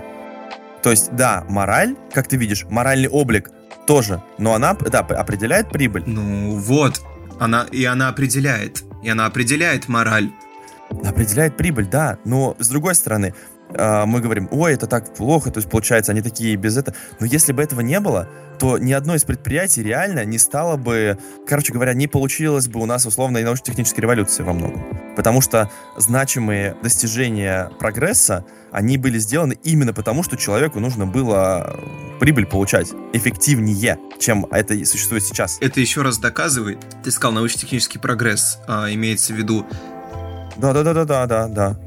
[0.82, 3.50] То есть, да, мораль, как ты видишь, моральный облик
[3.88, 4.22] тоже.
[4.38, 6.04] Но она, да, определяет прибыль.
[6.06, 7.02] Ну вот,
[7.40, 8.84] она, и она определяет.
[9.02, 10.30] И она определяет мораль.
[11.04, 12.18] Определяет прибыль, да.
[12.26, 13.34] Но с другой стороны,
[13.76, 16.96] а, мы говорим, ой, это так плохо, то есть получается, они такие без этого.
[17.20, 18.30] Но если бы этого не было,
[18.60, 22.86] то ни одно из предприятий реально не стало бы, короче говоря, не получилось бы у
[22.86, 24.84] нас условной научно-технической революции во многом.
[25.16, 31.80] Потому что значимые достижения прогресса, они были сделаны именно потому, что человеку нужно было
[32.20, 35.58] прибыль получать эффективнее, чем это существует сейчас.
[35.62, 39.66] Это еще раз доказывает, ты сказал научно-технический прогресс, а, имеется в виду...
[40.58, 41.78] Да-да-да-да-да-да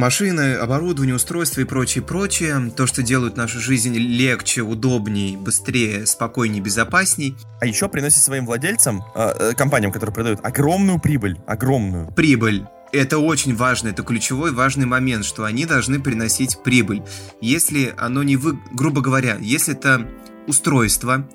[0.00, 2.72] Машины, оборудование, устройства и прочее, прочее.
[2.74, 7.36] То, что делают нашу жизнь легче, удобнее, быстрее, спокойнее, безопасней.
[7.60, 11.38] А еще приносит своим владельцам, э, компаниям, которые продают, огромную прибыль.
[11.46, 12.10] Огромную.
[12.12, 12.64] Прибыль.
[12.92, 17.02] Это очень важно, это ключевой важный момент, что они должны приносить прибыль.
[17.42, 20.08] Если оно не вы, грубо говоря, если это
[20.46, 21.28] устройство,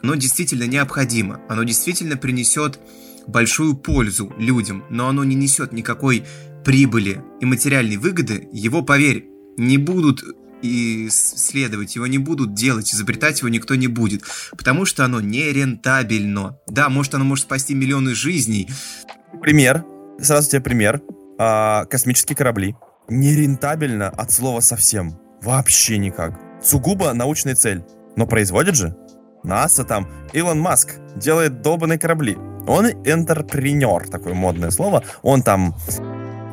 [0.00, 2.78] оно действительно необходимо, оно действительно принесет
[3.26, 6.24] большую пользу людям, но оно не несет никакой
[6.64, 10.22] прибыли и материальной выгоды, его, поверь, не будут
[10.62, 14.22] исследовать, его не будут делать, изобретать его никто не будет,
[14.56, 16.58] потому что оно не рентабельно.
[16.68, 18.68] Да, может оно может спасти миллионы жизней.
[19.40, 19.84] Пример,
[20.20, 21.02] сразу тебе пример.
[21.38, 22.76] А, космические корабли.
[23.08, 25.18] Нерентабельно от слова совсем.
[25.42, 26.38] Вообще никак.
[26.62, 27.82] Сугубо научная цель.
[28.14, 28.96] Но производит же.
[29.42, 32.36] НАСА там, Илон Маск делает долбанные корабли.
[32.66, 35.02] Он интерпренер, такое модное слово.
[35.22, 35.74] Он там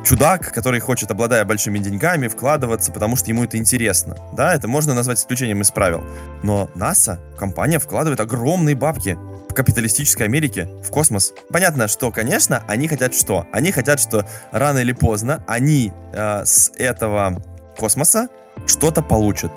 [0.04, 4.16] чудак, который хочет, обладая большими деньгами, вкладываться, потому что ему это интересно.
[4.32, 6.04] Да, это можно назвать исключением из правил.
[6.42, 9.18] Но НАСА, компания, вкладывает огромные бабки
[9.48, 11.32] в капиталистической Америке в космос.
[11.50, 13.46] Понятно, что, конечно, они хотят что?
[13.52, 17.42] Они хотят, что рано или поздно они э, с этого
[17.76, 18.28] космоса
[18.66, 19.52] что-то получат.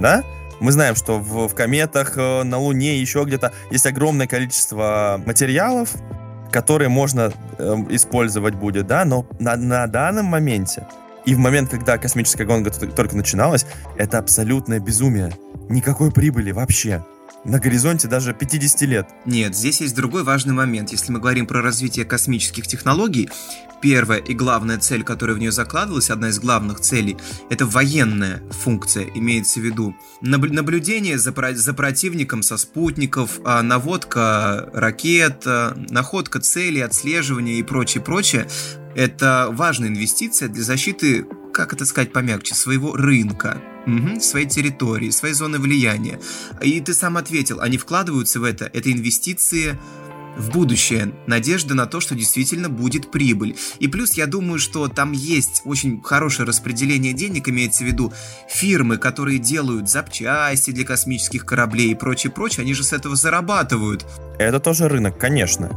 [0.00, 0.22] Да?
[0.60, 5.90] Мы знаем, что в, в кометах, э, на Луне, еще где-то есть огромное количество материалов,
[6.50, 10.86] которые можно э, использовать будет, да, но на, на данном моменте
[11.24, 15.32] и в момент, когда космическая гонка только начиналась, это абсолютное безумие.
[15.68, 17.04] Никакой прибыли вообще
[17.44, 19.08] на горизонте даже 50 лет.
[19.26, 20.90] Нет, здесь есть другой важный момент.
[20.90, 23.28] Если мы говорим про развитие космических технологий,
[23.82, 27.18] первая и главная цель, которая в нее закладывалась, одна из главных целей,
[27.50, 35.42] это военная функция, имеется в виду наблюдение за, за противником со спутников, а, наводка ракет,
[35.44, 38.48] а, находка целей, отслеживание и прочее, прочее.
[38.94, 45.34] Это важная инвестиция для защиты, как это сказать помягче, своего рынка, угу, своей территории, своей
[45.34, 46.20] зоны влияния.
[46.60, 49.78] И ты сам ответил, они вкладываются в это, это инвестиции
[50.36, 53.56] в будущее, надежда на то, что действительно будет прибыль.
[53.78, 58.12] И плюс я думаю, что там есть очень хорошее распределение денег, имеется в виду
[58.48, 64.06] фирмы, которые делают запчасти для космических кораблей и прочее, прочее, они же с этого зарабатывают.
[64.38, 65.70] Это тоже рынок, конечно.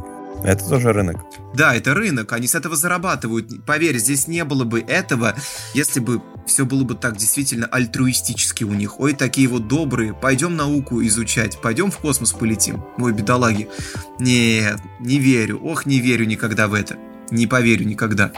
[0.44, 1.16] Это тоже рынок.
[1.54, 3.64] Да, это рынок, они с этого зарабатывают.
[3.64, 5.34] Поверь, здесь не было бы этого,
[5.74, 8.98] если бы все было бы так действительно альтруистически у них.
[8.98, 12.84] Ой, такие вот добрые, пойдем науку изучать, пойдем в космос полетим.
[12.98, 13.68] Ой, бедолаги.
[14.18, 16.96] Нет, не верю, ох, не верю никогда в это.
[17.30, 18.32] Не поверю никогда.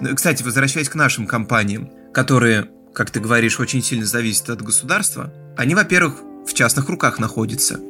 [0.00, 5.32] Ну, кстати, возвращаясь к нашим компаниям, которые, как ты говоришь, очень сильно зависят от государства,
[5.56, 6.16] они, во-первых,
[6.46, 7.80] в частных руках находятся.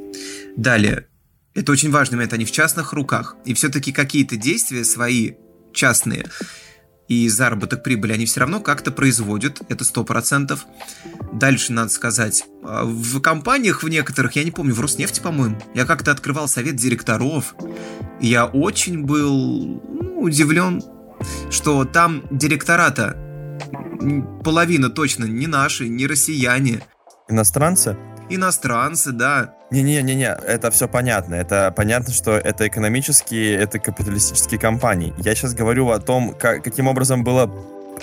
[0.57, 1.07] Далее,
[1.55, 3.37] это очень важный момент, они в частных руках.
[3.44, 5.33] И все-таки какие-то действия свои
[5.72, 6.26] частные
[7.11, 10.64] и заработок прибыли они все равно как-то производят, это сто процентов.
[11.33, 15.87] Дальше надо сказать, а, в компаниях в некоторых, я не помню, в Роснефти, по-моему, я
[15.87, 17.57] как-то открывал совет директоров,
[18.20, 20.83] я очень был ну, удивлен,
[21.51, 23.16] что там директората
[24.44, 26.83] половина точно не наши, не россияне.
[27.29, 27.96] Иностранцы?
[28.31, 29.55] иностранцы, да.
[29.70, 31.37] Не-не-не-не, это все понятно.
[31.37, 35.14] Это понятно, что это экономические, это капиталистические компании.
[35.18, 37.46] Я сейчас говорю о том, как, каким образом было,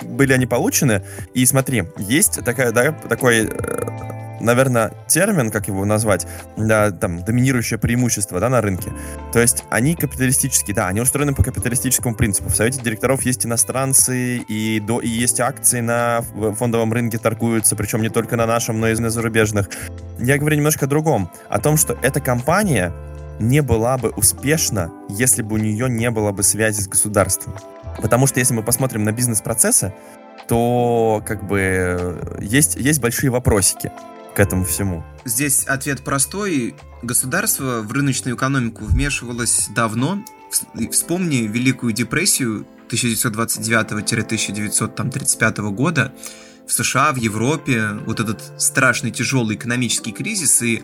[0.02, 1.02] были они получены.
[1.34, 7.78] И смотри, есть такая, да, такой э, наверное, термин, как его назвать, да, там, доминирующее
[7.78, 8.92] преимущество, да, на рынке.
[9.32, 12.48] То есть они капиталистические, да, они устроены по капиталистическому принципу.
[12.48, 16.22] В совете директоров есть иностранцы, и, до, и есть акции на
[16.56, 19.68] фондовом рынке торгуются, причем не только на нашем, но и на зарубежных.
[20.18, 22.92] Я говорю немножко о другом, о том, что эта компания
[23.38, 27.54] не была бы успешна, если бы у нее не было бы связи с государством.
[28.00, 29.92] Потому что если мы посмотрим на бизнес-процессы,
[30.48, 33.92] то как бы есть, есть большие вопросики
[34.34, 35.04] к этому всему?
[35.24, 36.74] Здесь ответ простой.
[37.02, 40.22] Государство в рыночную экономику вмешивалось давно.
[40.90, 46.12] Вспомни Великую депрессию 1929-1935 года
[46.66, 50.82] в США, в Европе, вот этот страшный тяжелый экономический кризис, и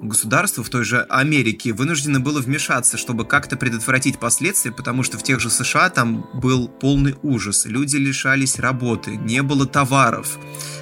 [0.00, 5.22] государство в той же Америке вынуждено было вмешаться, чтобы как-то предотвратить последствия, потому что в
[5.22, 7.66] тех же США там был полный ужас.
[7.66, 10.38] Люди лишались работы, не было товаров.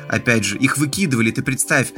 [0.08, 1.30] Опять же, их выкидывали.
[1.30, 1.92] Ты представь,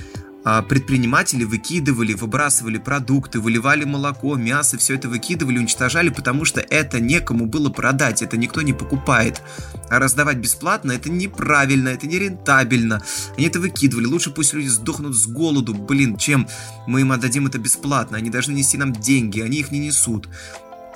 [0.44, 7.46] предприниматели выкидывали, выбрасывали продукты, выливали молоко, мясо, все это выкидывали, уничтожали, потому что это некому
[7.46, 9.42] было продать, это никто не покупает.
[9.88, 13.02] А раздавать бесплатно это неправильно, это нерентабельно.
[13.36, 14.06] Они это выкидывали.
[14.06, 16.46] Лучше пусть люди сдохнут с голоду, блин, чем
[16.86, 18.18] мы им отдадим это бесплатно.
[18.18, 20.28] Они должны нести нам деньги, они их не несут.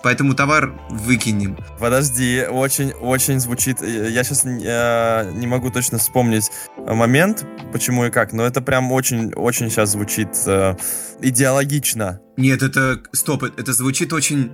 [0.03, 1.57] Поэтому товар выкинем.
[1.79, 3.83] Подожди, очень-очень звучит...
[3.83, 8.93] Э, я сейчас э, не могу точно вспомнить момент, почему и как, но это прям
[8.93, 10.77] очень-очень сейчас звучит э,
[11.21, 12.21] идеологично.
[12.37, 13.03] Нет, это...
[13.13, 14.53] Стоп, это звучит очень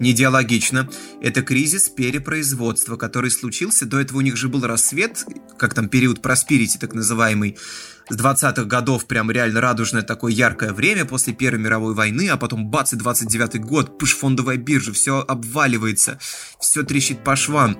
[0.00, 0.88] не идеологично.
[1.20, 3.86] Это кризис перепроизводства, который случился.
[3.86, 5.24] До этого у них же был рассвет,
[5.56, 7.56] как там период проспирити так называемый,
[8.08, 12.66] с 20-х годов прям реально радужное такое яркое время после Первой мировой войны, а потом
[12.66, 16.18] бац, и 29-й год, пыш, фондовая биржа, все обваливается,
[16.58, 17.78] все трещит по швам.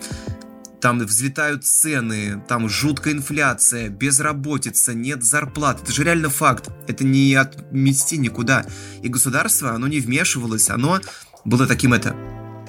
[0.81, 5.83] Там взлетают цены, там жуткая инфляция, безработица, нет зарплат.
[5.83, 6.71] Это же реально факт.
[6.87, 8.65] Это не отмести никуда.
[9.03, 11.01] И государство, оно не вмешивалось, оно
[11.45, 12.15] было таким это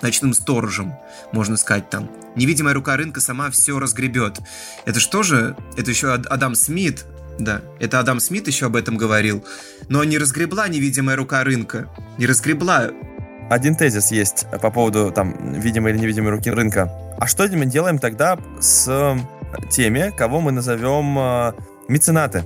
[0.02, 0.94] ночным сторожем,
[1.34, 2.10] можно сказать там.
[2.36, 4.40] Невидимая рука рынка сама все разгребет.
[4.86, 5.56] Это что же?
[5.78, 7.06] Это еще Адам Смит
[7.40, 9.44] да, это Адам Смит еще об этом говорил.
[9.88, 11.90] Но не разгребла невидимая рука рынка.
[12.18, 12.92] Не разгребла.
[13.50, 16.92] Один тезис есть по поводу там видимой или невидимой руки рынка.
[17.18, 19.18] А что мы делаем тогда с
[19.72, 21.54] теми, кого мы назовем э,
[21.88, 22.44] меценаты?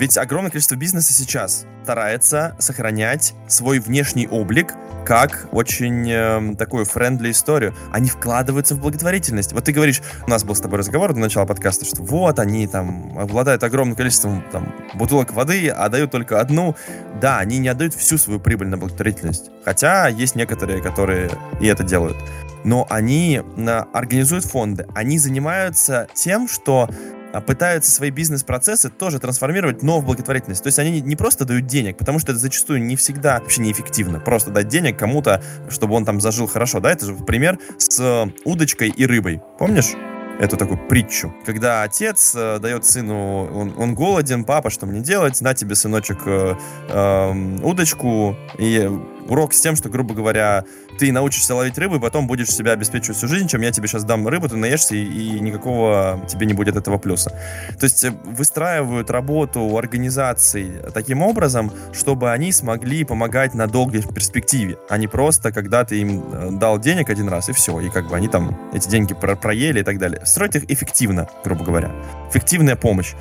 [0.00, 4.74] Ведь огромное количество бизнеса сейчас старается сохранять свой внешний облик
[5.04, 7.74] как очень э, такую френдли историю.
[7.92, 9.52] Они вкладываются в благотворительность.
[9.52, 12.66] Вот ты говоришь, у нас был с тобой разговор до начала подкаста, что вот они
[12.66, 16.76] там обладают огромным количеством там, бутылок воды, а дают только одну.
[17.20, 19.50] Да, они не отдают всю свою прибыль на благотворительность.
[19.66, 21.30] Хотя есть некоторые, которые
[21.60, 22.16] и это делают.
[22.64, 26.88] Но они на, организуют фонды, они занимаются тем, что
[27.46, 30.62] пытаются свои бизнес-процессы тоже трансформировать, но в благотворительность.
[30.62, 34.20] То есть они не просто дают денег, потому что это зачастую не всегда вообще неэффективно.
[34.20, 36.80] Просто дать денег кому-то, чтобы он там зажил хорошо.
[36.80, 39.40] Да, это же пример с э, удочкой и рыбой.
[39.58, 39.94] Помнишь?
[40.40, 41.34] эту такую притчу.
[41.44, 45.40] Когда отец э, дает сыну, он, он голоден, папа, что мне делать?
[45.42, 46.54] На тебе, сыночек, э,
[46.88, 48.34] э, удочку.
[48.58, 48.90] И
[49.30, 50.64] урок с тем, что, грубо говоря,
[50.98, 54.04] ты научишься ловить рыбу, и потом будешь себя обеспечивать всю жизнь, чем я тебе сейчас
[54.04, 57.30] дам рыбу, ты наешься, и, и никакого тебе не будет этого плюса.
[57.78, 64.78] То есть э, выстраивают работу организаций таким образом, чтобы они смогли помогать на долгой перспективе,
[64.88, 68.08] а не просто, когда ты им э, дал денег один раз, и все, и как
[68.08, 70.24] бы они там эти деньги про проели и так далее.
[70.26, 71.90] Строить их эффективно, грубо говоря.
[72.28, 73.14] Эффективная помощь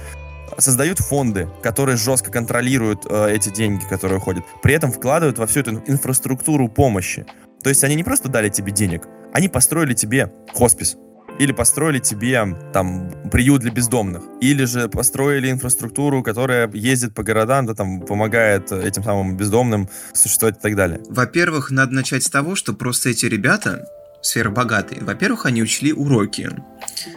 [0.57, 4.43] создают фонды, которые жестко контролируют э, эти деньги, которые уходят.
[4.61, 7.25] При этом вкладывают во всю эту инфраструктуру помощи.
[7.63, 10.97] То есть они не просто дали тебе денег, они построили тебе хоспис,
[11.39, 17.65] или построили тебе там приют для бездомных, или же построили инфраструктуру, которая ездит по городам,
[17.65, 21.01] да, там помогает этим самым бездомным существовать и так далее.
[21.09, 23.85] Во-первых, надо начать с того, что просто эти ребята
[24.21, 25.01] сверхбогатые.
[25.03, 26.49] Во-первых, они учли уроки.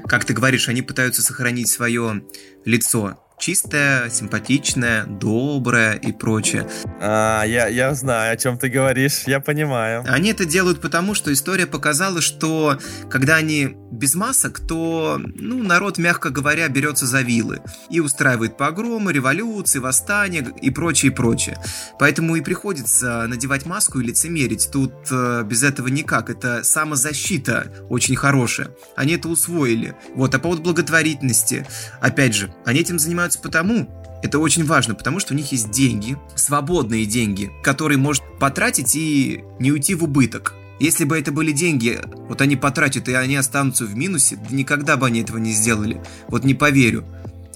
[0.06, 2.22] Как ты говоришь, они пытаются сохранить свое
[2.64, 6.68] лицо чистая, симпатичная, добрая и прочее.
[7.00, 10.04] А, я, я знаю, о чем ты говоришь, я понимаю.
[10.06, 12.78] Они это делают потому, что история показала, что
[13.10, 19.12] когда они без масок, то, ну, народ, мягко говоря, берется за вилы и устраивает погромы,
[19.12, 21.58] революции, восстания и прочее, и прочее.
[21.98, 24.70] Поэтому и приходится надевать маску и лицемерить.
[24.72, 26.30] Тут э, без этого никак.
[26.30, 28.70] Это самозащита очень хорошая.
[28.96, 29.94] Они это усвоили.
[30.14, 31.66] Вот, а по поводу благотворительности,
[32.00, 33.88] опять же, они этим занимаются занимаются потому,
[34.22, 39.44] это очень важно, потому что у них есть деньги, свободные деньги, которые может потратить и
[39.58, 40.54] не уйти в убыток.
[40.80, 44.96] Если бы это были деньги, вот они потратят и они останутся в минусе, да никогда
[44.96, 46.00] бы они этого не сделали.
[46.28, 47.04] Вот не поверю.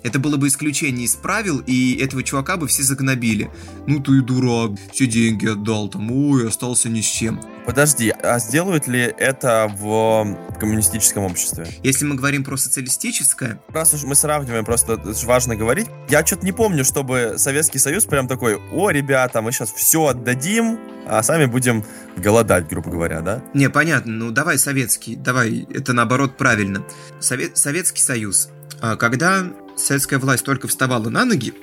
[0.07, 3.51] Это было бы исключение из правил, и этого чувака бы все загнобили.
[3.89, 7.41] Ну ты дурак, все деньги отдал там, ой, остался ни с чем.
[7.67, 11.67] Подожди, а сделают ли это в коммунистическом обществе?
[11.83, 13.61] Если мы говорим про социалистическое...
[13.71, 15.89] Раз уж мы сравниваем, просто это важно говорить.
[16.09, 20.79] Я что-то не помню, чтобы Советский Союз прям такой, о, ребята, мы сейчас все отдадим,
[21.09, 21.85] а сами будем
[22.17, 23.43] голодать, грубо говоря, да?
[23.55, 26.85] Не, понятно, ну давай советский, давай, это наоборот правильно.
[27.19, 28.51] Совет, Советский Союз.
[28.81, 29.45] А когда
[29.77, 31.55] советская власть только вставала на ноги,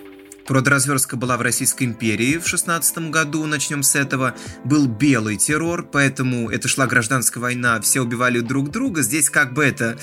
[0.46, 4.36] Продразверстка была в Российской империи в 16 году, начнем с этого.
[4.66, 9.02] Был белый террор, поэтому это шла гражданская война, все убивали друг друга.
[9.02, 9.98] Здесь как бы это...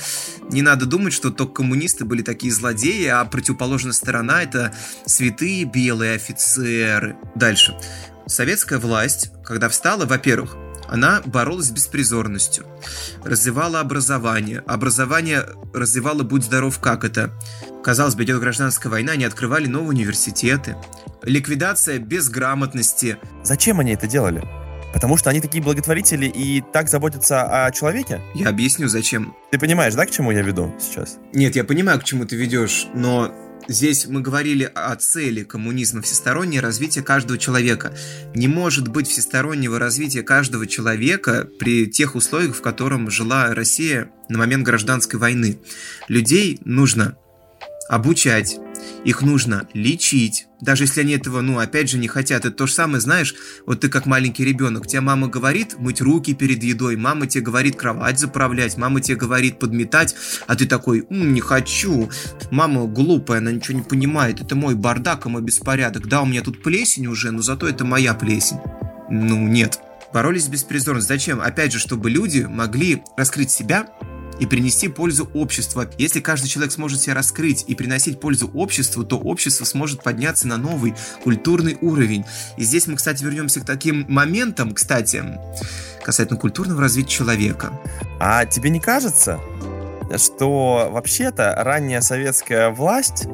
[0.51, 6.15] Не надо думать, что только коммунисты были такие злодеи, а противоположная сторона это святые белые
[6.15, 7.17] офицеры.
[7.35, 7.77] Дальше.
[8.27, 10.57] Советская власть, когда встала, во-первых,
[10.91, 12.67] она боролась с беспризорностью,
[13.25, 14.59] развивала образование.
[14.67, 17.31] Образование развивало «Будь здоров, как это».
[17.85, 20.77] Казалось бы, идет гражданская война, они открывали новые университеты.
[21.23, 23.19] Ликвидация безграмотности.
[23.45, 24.43] Зачем они это делали?
[24.93, 28.21] Потому что они такие благотворители и так заботятся о человеке?
[28.35, 29.37] Я объясню, зачем.
[29.53, 31.19] Ты понимаешь, да, к чему я веду сейчас?
[31.33, 33.33] Нет, я понимаю, к чему ты ведешь, но
[33.71, 37.95] Здесь мы говорили о цели коммунизма, всестороннее развитие каждого человека.
[38.35, 44.39] Не может быть всестороннего развития каждого человека при тех условиях, в котором жила Россия на
[44.39, 45.61] момент гражданской войны.
[46.09, 47.17] Людей нужно
[47.91, 48.59] обучать,
[49.05, 52.45] их нужно лечить, даже если они этого, ну, опять же, не хотят.
[52.45, 53.35] Это то же самое, знаешь,
[53.67, 57.77] вот ты как маленький ребенок, тебе мама говорит мыть руки перед едой, мама тебе говорит
[57.77, 60.15] кровать заправлять, мама тебе говорит подметать,
[60.47, 62.09] а ты такой, М, не хочу.
[62.51, 66.07] Мама глупая, она ничего не понимает, это мой бардак, и мой беспорядок.
[66.07, 68.59] Да, у меня тут плесень уже, но зато это моя плесень.
[69.11, 69.81] Ну, нет.
[70.13, 71.15] Боролись с беспризорностью.
[71.15, 71.41] Зачем?
[71.41, 73.89] Опять же, чтобы люди могли раскрыть себя,
[74.41, 75.85] и принести пользу обществу.
[75.99, 80.57] Если каждый человек сможет себя раскрыть и приносить пользу обществу, то общество сможет подняться на
[80.57, 82.25] новый культурный уровень.
[82.57, 85.23] И здесь мы, кстати, вернемся к таким моментам, кстати,
[86.03, 87.79] касательно культурного развития человека.
[88.19, 89.39] А тебе не кажется,
[90.17, 93.27] что вообще-то ранняя советская власть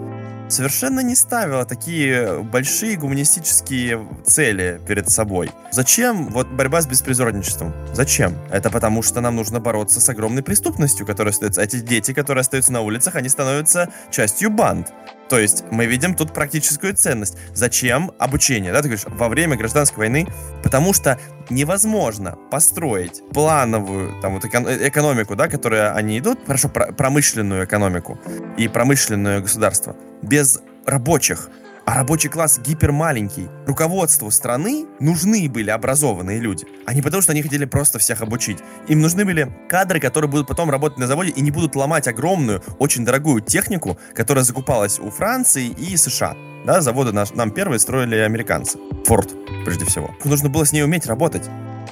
[0.49, 5.51] совершенно не ставила такие большие гуманистические цели перед собой.
[5.73, 7.73] Зачем вот борьба с беспризорничеством?
[7.93, 8.35] Зачем?
[8.51, 11.63] Это потому, что нам нужно бороться с огромной преступностью, которая остается.
[11.63, 14.93] Эти дети, которые остаются на улицах, они становятся частью банд.
[15.29, 17.37] То есть мы видим тут практическую ценность.
[17.53, 18.73] Зачем обучение?
[18.73, 20.29] Да, ты говоришь, во время гражданской войны,
[20.63, 21.19] потому что
[21.51, 28.19] невозможно построить плановую там вот экономику, да, которая они идут, хорошо, промышленную экономику
[28.57, 31.49] и промышленное государство без рабочих.
[31.87, 33.49] А рабочий класс гипермаленький.
[33.65, 36.67] Руководству страны нужны были образованные люди.
[36.85, 38.59] А не потому, что они хотели просто всех обучить.
[38.89, 42.61] Им нужны были кадры, которые будут потом работать на заводе и не будут ломать огромную,
[42.81, 46.37] очень дорогую технику, которая закупалась у Франции и США.
[46.67, 48.81] Да, заводы наш, нам первые строили американцы.
[49.05, 49.33] Форд,
[49.65, 50.11] прежде всего.
[50.25, 51.49] Нужно было с ней уметь работать.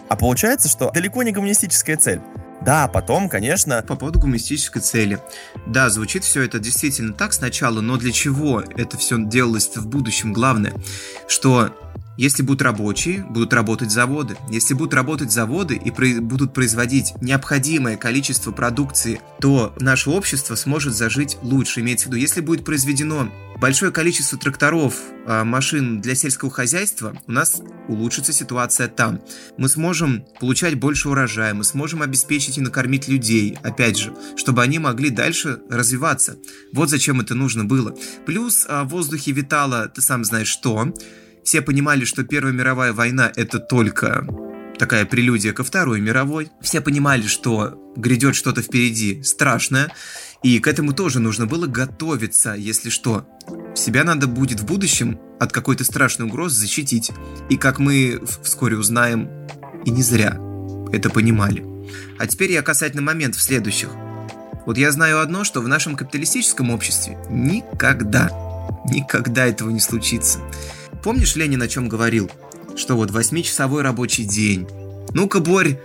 [0.09, 2.20] А получается, что далеко не коммунистическая цель.
[2.64, 3.82] Да, потом, конечно...
[3.82, 5.20] По поводу гуманистической цели.
[5.66, 10.32] Да, звучит все это действительно так сначала, но для чего это все делалось в будущем?
[10.32, 10.72] Главное,
[11.28, 11.70] что
[12.16, 14.36] если будут рабочие, будут работать заводы.
[14.48, 20.94] Если будут работать заводы и про- будут производить необходимое количество продукции, то наше общество сможет
[20.94, 21.80] зажить лучше.
[21.80, 23.28] Имеется в виду, если будет произведено
[23.64, 24.96] большое количество тракторов,
[25.26, 29.22] а, машин для сельского хозяйства, у нас улучшится ситуация там.
[29.56, 34.78] Мы сможем получать больше урожая, мы сможем обеспечить и накормить людей, опять же, чтобы они
[34.78, 36.36] могли дальше развиваться.
[36.74, 37.96] Вот зачем это нужно было.
[38.26, 40.92] Плюс а, в воздухе витало, ты сам знаешь что,
[41.42, 44.26] все понимали, что Первая мировая война это только
[44.78, 46.50] такая прелюдия ко Второй мировой.
[46.60, 49.90] Все понимали, что грядет что-то впереди страшное,
[50.45, 53.26] и к этому тоже нужно было готовиться, если что.
[53.74, 57.11] Себя надо будет в будущем от какой-то страшной угрозы защитить.
[57.49, 59.30] И как мы вскоре узнаем,
[59.86, 60.38] и не зря
[60.92, 61.64] это понимали.
[62.18, 63.88] А теперь я касательно моментов следующих.
[64.66, 68.28] Вот я знаю одно, что в нашем капиталистическом обществе никогда,
[68.84, 70.40] никогда этого не случится.
[71.03, 72.30] Помнишь, Ленин о чем говорил?
[72.76, 74.68] Что вот восьмичасовой рабочий день.
[75.14, 75.78] Ну-ка, Борь,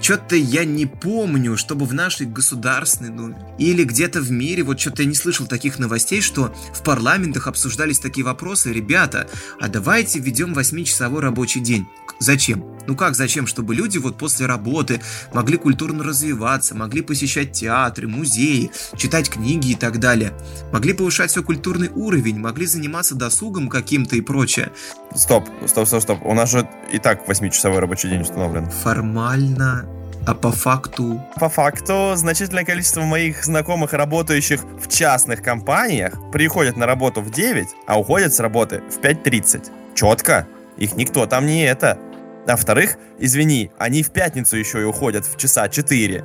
[0.00, 5.02] что-то я не помню, чтобы в нашей Государственной Думе или где-то в мире, вот что-то
[5.02, 8.72] я не слышал таких новостей, что в парламентах обсуждались такие вопросы.
[8.72, 9.28] Ребята,
[9.60, 11.86] а давайте введем 8-часовой рабочий день.
[12.20, 12.64] Зачем?
[12.86, 13.46] Ну как зачем?
[13.46, 15.00] Чтобы люди вот после работы
[15.32, 20.32] могли культурно развиваться, могли посещать театры, музеи, читать книги и так далее.
[20.72, 24.72] Могли повышать свой культурный уровень, могли заниматься досугом каким-то и прочее.
[25.14, 26.18] Стоп, стоп, стоп, стоп.
[26.24, 28.70] У нас же и так 8-часовой рабочий день установлен.
[28.70, 29.86] Формально
[30.26, 31.22] а по факту?
[31.36, 37.66] По факту значительное количество моих знакомых, работающих в частных компаниях, приходят на работу в 9,
[37.86, 39.70] а уходят с работы в 5.30.
[39.94, 40.46] Четко.
[40.76, 41.98] Их никто там не это.
[42.46, 46.22] А во-вторых, извини, они в пятницу еще и уходят в часа 4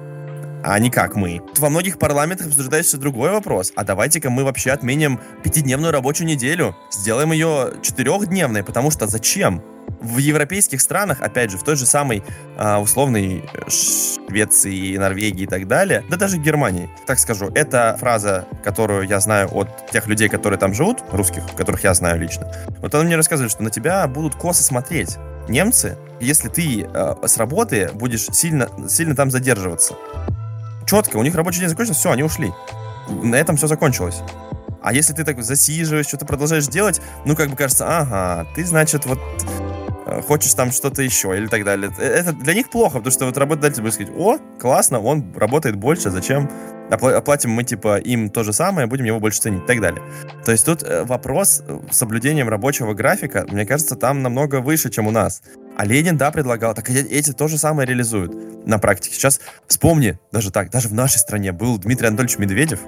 [0.64, 1.41] а не как мы.
[1.57, 3.72] Во многих парламентах обсуждается другой вопрос.
[3.76, 6.76] А давайте-ка мы вообще отменим пятидневную рабочую неделю.
[6.91, 9.61] Сделаем ее четырехдневной, потому что зачем?
[10.01, 12.24] в европейских странах, опять же, в той же самой
[12.57, 19.07] а, условной Швеции, Норвегии и так далее, да даже Германии, так скажу, это фраза, которую
[19.07, 22.51] я знаю от тех людей, которые там живут, русских, которых я знаю лично.
[22.80, 27.38] Вот он мне рассказывает, что на тебя будут косо смотреть немцы, если ты э, с
[27.38, 29.95] работы будешь сильно, сильно там задерживаться.
[30.86, 32.51] Четко, у них рабочий день закончился, все, они ушли.
[33.09, 34.21] На этом все закончилось.
[34.81, 39.05] А если ты так засиживаешь, что-то продолжаешь делать, ну, как бы кажется, ага, ты, значит,
[39.05, 39.19] вот
[40.05, 41.91] э, хочешь там что-то еще или так далее.
[41.97, 45.77] Э, это для них плохо, потому что вот работодатель будет сказать, о, классно, он работает
[45.77, 46.49] больше, зачем
[46.89, 50.01] оплатим мы, типа, им то же самое, будем его больше ценить и так далее.
[50.45, 55.07] То есть тут э, вопрос с соблюдением рабочего графика, мне кажется, там намного выше, чем
[55.07, 55.41] у нас.
[55.76, 59.15] А Ленин, да, предлагал, так эти то же самое реализуют на практике.
[59.15, 62.80] Сейчас вспомни, даже так, даже в нашей стране был Дмитрий Анатольевич Медведев,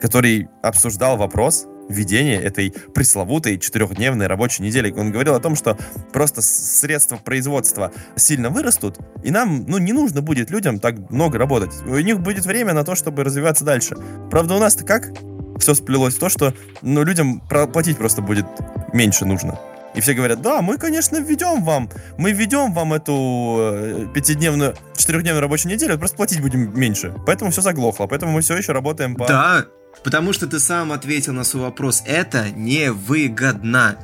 [0.00, 4.92] который обсуждал вопрос введения этой пресловутой четырехдневной рабочей недели.
[4.92, 5.76] Он говорил о том, что
[6.12, 11.72] просто средства производства сильно вырастут, и нам, ну, не нужно будет людям так много работать.
[11.84, 13.96] У них будет время на то, чтобы развиваться дальше.
[14.30, 15.10] Правда, у нас-то как?
[15.58, 18.46] Все сплелось в то, что, ну, людям платить просто будет
[18.92, 19.58] меньше нужно.
[19.94, 25.40] И все говорят, да, мы, конечно, введем вам, мы введем вам эту э, пятидневную, четырехдневную
[25.42, 27.14] рабочую неделю, просто платить будем меньше.
[27.26, 29.26] Поэтому все заглохло, поэтому мы все еще работаем по...
[29.28, 29.66] Да,
[30.02, 32.02] Потому что ты сам ответил на свой вопрос.
[32.06, 33.98] Это невыгодно.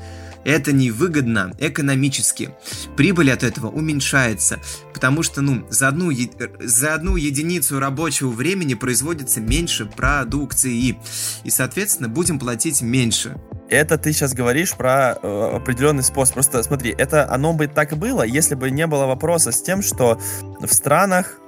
[0.44, 2.50] Это невыгодно экономически.
[2.96, 4.58] Прибыль от этого уменьшается,
[4.94, 6.10] потому что, ну, за одну,
[6.60, 10.96] за одну единицу рабочего времени производится меньше продукции.
[11.44, 13.36] И, соответственно, будем платить меньше.
[13.68, 16.34] Это ты сейчас говоришь про э, определенный способ.
[16.34, 19.82] Просто смотри, это оно бы так и было, если бы не было вопроса с тем,
[19.82, 20.18] что
[20.60, 21.38] в странах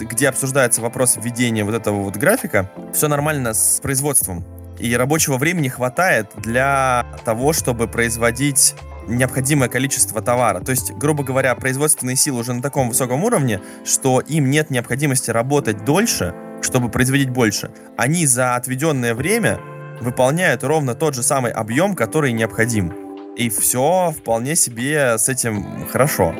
[0.00, 4.44] где обсуждается вопрос введения вот этого вот графика, все нормально с производством.
[4.78, 8.74] И рабочего времени хватает для того, чтобы производить
[9.06, 10.60] необходимое количество товара.
[10.60, 15.30] То есть, грубо говоря, производственные силы уже на таком высоком уровне, что им нет необходимости
[15.30, 17.70] работать дольше, чтобы производить больше.
[17.96, 19.60] Они за отведенное время
[20.00, 22.92] выполняют ровно тот же самый объем, который необходим.
[23.36, 26.34] И все вполне себе с этим хорошо.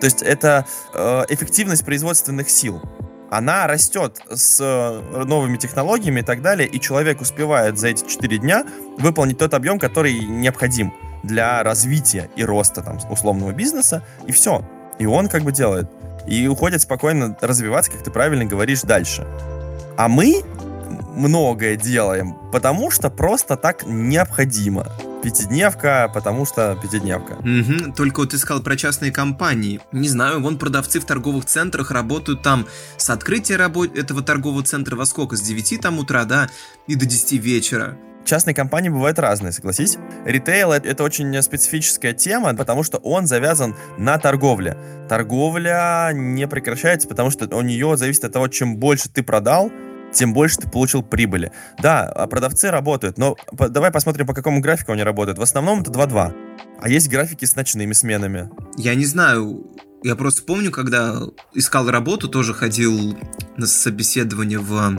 [0.00, 2.82] То есть это э, эффективность производственных сил.
[3.30, 8.38] Она растет с э, новыми технологиями и так далее, и человек успевает за эти 4
[8.38, 8.64] дня
[8.98, 14.64] выполнить тот объем, который необходим для развития и роста там, условного бизнеса, и все.
[14.98, 15.90] И он как бы делает.
[16.26, 19.26] И уходит спокойно развиваться, как ты правильно говоришь, дальше.
[19.96, 20.42] А мы
[21.14, 24.86] многое делаем, потому что просто так необходимо
[25.26, 27.32] пятидневка, потому что пятидневка.
[27.32, 29.80] Угу, только вот ты сказал про частные компании.
[29.90, 32.64] Не знаю, вон продавцы в торговых центрах работают там
[32.96, 35.36] с открытия работ этого торгового центра во сколько?
[35.36, 36.48] С 9 там утра, да,
[36.86, 37.96] и до 10 вечера
[38.26, 39.98] частные компании бывают разные, согласись.
[40.24, 44.76] Ритейл— это очень специфическая тема, потому что он завязан на торговле.
[45.08, 49.70] Торговля не прекращается, потому что у нее зависит от того, чем больше ты продал,
[50.16, 51.52] тем больше ты получил прибыли.
[51.78, 55.38] Да, а продавцы работают, но давай посмотрим, по какому графику они работают.
[55.38, 56.34] В основном это 2-2.
[56.80, 58.50] А есть графики с ночными сменами.
[58.76, 59.70] Я не знаю,
[60.02, 61.20] я просто помню, когда
[61.54, 63.16] искал работу, тоже ходил
[63.56, 64.98] на собеседование в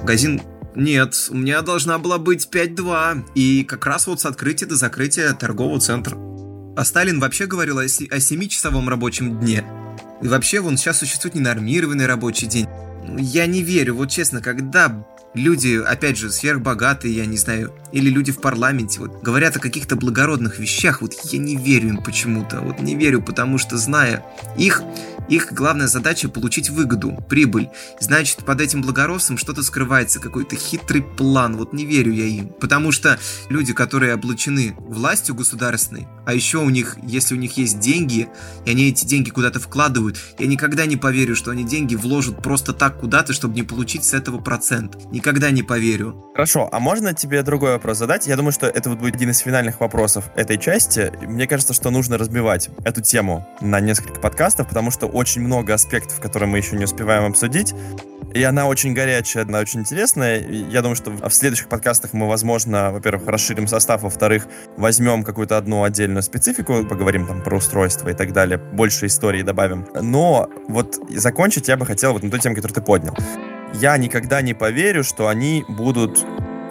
[0.00, 0.42] магазин
[0.76, 3.30] нет, у меня должна была быть 5-2.
[3.34, 6.18] И как раз вот с открытия до закрытия торгового центра.
[6.76, 9.64] А Сталин вообще говорил о 7-часовом рабочем дне.
[10.20, 12.68] И вообще, вон сейчас существует ненормированный рабочий день
[13.18, 18.32] я не верю, вот честно, когда люди, опять же, сверхбогатые, я не знаю, или люди
[18.32, 22.80] в парламенте, вот, говорят о каких-то благородных вещах, вот я не верю им почему-то, вот
[22.80, 24.24] не верю, потому что, зная
[24.56, 24.82] их,
[25.28, 27.68] их главная задача получить выгоду, прибыль.
[28.00, 31.56] Значит, под этим благородством что-то скрывается, какой-то хитрый план.
[31.56, 32.48] Вот не верю я им.
[32.48, 33.18] Потому что
[33.48, 38.28] люди, которые облучены властью государственной, а еще у них, если у них есть деньги,
[38.64, 42.72] и они эти деньги куда-то вкладывают, я никогда не поверю, что они деньги вложат просто
[42.72, 44.96] так куда-то, чтобы не получить с этого процент.
[45.12, 46.24] Никогда не поверю.
[46.34, 48.26] Хорошо, а можно тебе другой вопрос задать?
[48.26, 51.12] Я думаю, что это вот будет один из финальных вопросов этой части.
[51.22, 56.20] Мне кажется, что нужно разбивать эту тему на несколько подкастов, потому что очень много аспектов,
[56.20, 57.74] которые мы еще не успеваем обсудить.
[58.34, 60.46] И она очень горячая, она очень интересная.
[60.46, 64.46] Я думаю, что в следующих подкастах мы, возможно, во-первых, расширим состав, во-вторых,
[64.76, 69.86] возьмем какую-то одну отдельную специфику, поговорим там про устройство и так далее, больше истории добавим.
[70.02, 73.16] Но вот закончить я бы хотел вот на той теме, которую ты поднял.
[73.72, 76.22] Я никогда не поверю, что они будут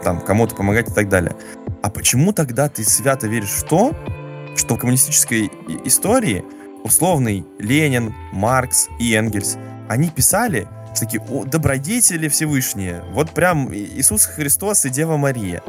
[0.03, 1.35] там кому-то помогать и так далее.
[1.81, 3.91] А почему тогда ты свято веришь в то,
[4.55, 5.51] что в коммунистической
[5.83, 6.45] истории
[6.85, 9.57] условный Ленин, Маркс и Энгельс,
[9.89, 15.63] они писали, что такие о, добродетели Всевышние, вот прям Иисус Христос и Дева Мария.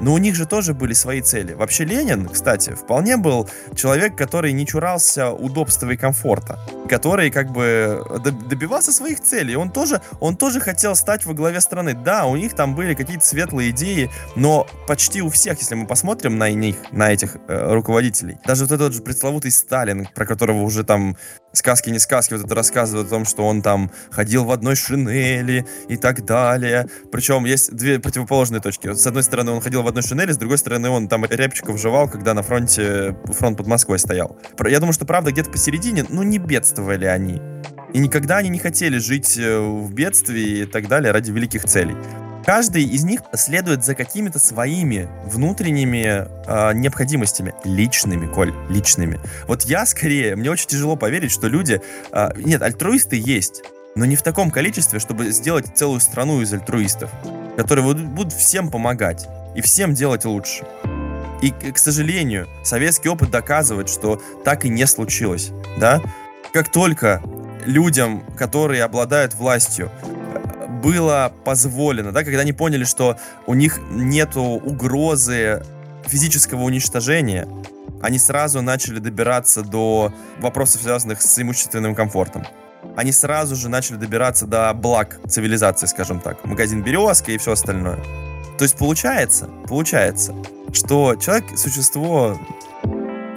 [0.00, 1.54] Но у них же тоже были свои цели.
[1.54, 8.04] Вообще Ленин, кстати, вполне был человек, который не чурался удобства и комфорта, который как бы
[8.48, 9.56] добивался своих целей.
[9.56, 11.94] Он тоже, он тоже хотел стать во главе страны.
[11.94, 16.38] Да, у них там были какие-то светлые идеи, но почти у всех, если мы посмотрим
[16.38, 20.84] на них, на этих э, руководителей, даже вот этот же пресловутый Сталин, про которого уже
[20.84, 21.16] там
[21.56, 25.66] сказки не сказки, вот это рассказывают о том, что он там ходил в одной шинели
[25.88, 26.86] и так далее.
[27.10, 28.92] Причем есть две противоположные точки.
[28.94, 32.08] С одной стороны, он ходил в одной шинели, с другой стороны, он там рябчиков жевал,
[32.08, 34.38] когда на фронте, фронт под Москвой стоял.
[34.64, 37.40] Я думаю, что правда где-то посередине, ну не бедствовали они.
[37.92, 41.96] И никогда они не хотели жить э, в бедствии и так далее ради великих целей.
[42.46, 49.18] Каждый из них следует за какими-то своими внутренними э, необходимостями, личными, Коль, личными.
[49.48, 51.82] Вот я скорее, мне очень тяжело поверить, что люди...
[52.12, 53.64] Э, нет, альтруисты есть,
[53.96, 57.10] но не в таком количестве, чтобы сделать целую страну из альтруистов,
[57.56, 59.26] которые будут всем помогать
[59.56, 60.64] и всем делать лучше.
[61.42, 66.00] И, к сожалению, советский опыт доказывает, что так и не случилось, да?
[66.52, 67.20] Как только
[67.64, 69.90] людям, которые обладают властью,
[70.86, 73.16] было позволено, да, когда они поняли, что
[73.48, 75.64] у них нету угрозы
[76.06, 77.48] физического уничтожения,
[78.00, 82.46] они сразу начали добираться до вопросов, связанных с имущественным комфортом.
[82.94, 86.44] Они сразу же начали добираться до благ цивилизации, скажем так.
[86.44, 87.98] Магазин «Березка» и все остальное.
[88.56, 90.36] То есть получается, получается,
[90.72, 92.38] что человек— существо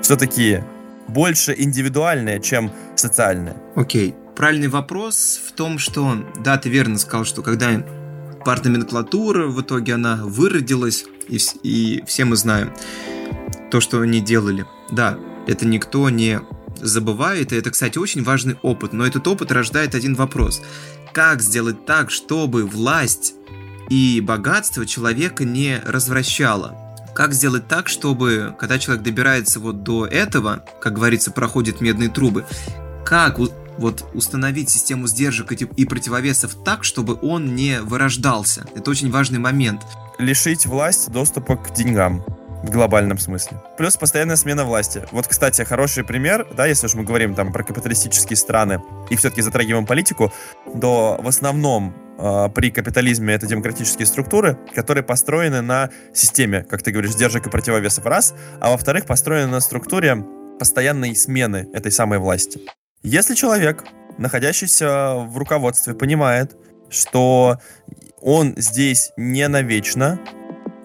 [0.04, 0.64] все-таки
[1.08, 3.56] больше индивидуальное, чем социальное.
[3.76, 4.12] Окей.
[4.12, 7.84] Okay правильный вопрос в том, что, да, ты верно сказал, что когда
[8.46, 12.74] партноменклатура, в итоге она выродилась, и, и все мы знаем
[13.70, 14.66] то, что они делали.
[14.92, 16.40] Да, это никто не
[16.78, 20.62] забывает, и это, кстати, очень важный опыт, но этот опыт рождает один вопрос.
[21.12, 23.34] Как сделать так, чтобы власть
[23.90, 26.78] и богатство человека не развращало?
[27.14, 32.46] Как сделать так, чтобы, когда человек добирается вот до этого, как говорится, проходит медные трубы,
[33.04, 33.38] как
[33.80, 38.66] вот установить систему сдержек и противовесов так, чтобы он не вырождался.
[38.76, 39.82] Это очень важный момент.
[40.20, 42.24] Лишить власть доступа к деньгам
[42.64, 43.62] в глобальном смысле.
[43.78, 45.04] Плюс постоянная смена власти.
[45.12, 49.42] Вот, кстати, хороший пример, да, если уж мы говорим там про капиталистические страны и все-таки
[49.42, 50.34] затрагиваем политику,
[50.80, 56.92] то в основном э, при капитализме это демократические структуры, которые построены на системе, как ты
[56.92, 60.26] говоришь, сдержек и противовесов раз, а во-вторых, построены на структуре
[60.60, 62.60] постоянной смены этой самой власти.
[63.04, 63.86] Если человек,
[64.18, 66.58] находящийся в руководстве, понимает,
[66.90, 67.58] что
[68.20, 70.20] он здесь не навечно,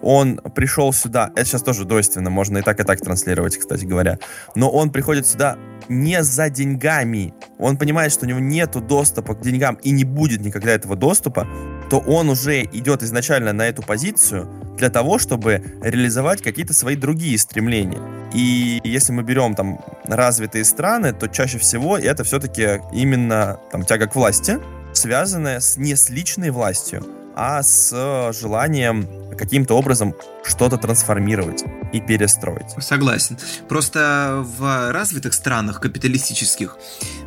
[0.01, 4.17] он пришел сюда, это сейчас тоже двойственно, можно и так, и так транслировать, кстати говоря,
[4.55, 5.57] но он приходит сюда
[5.89, 10.39] не за деньгами, он понимает, что у него нет доступа к деньгам и не будет
[10.39, 11.45] никогда этого доступа,
[11.89, 17.37] то он уже идет изначально на эту позицию для того, чтобы реализовать какие-то свои другие
[17.37, 18.01] стремления.
[18.33, 24.07] И если мы берем там развитые страны, то чаще всего это все-таки именно там тяга
[24.07, 24.59] к власти,
[24.93, 27.05] связанная с, не с личной властью,
[27.35, 29.07] а с желанием
[29.37, 30.13] каким-то образом
[30.45, 32.71] что-то трансформировать и перестроить.
[32.79, 33.37] Согласен.
[33.67, 36.77] Просто в развитых странах капиталистических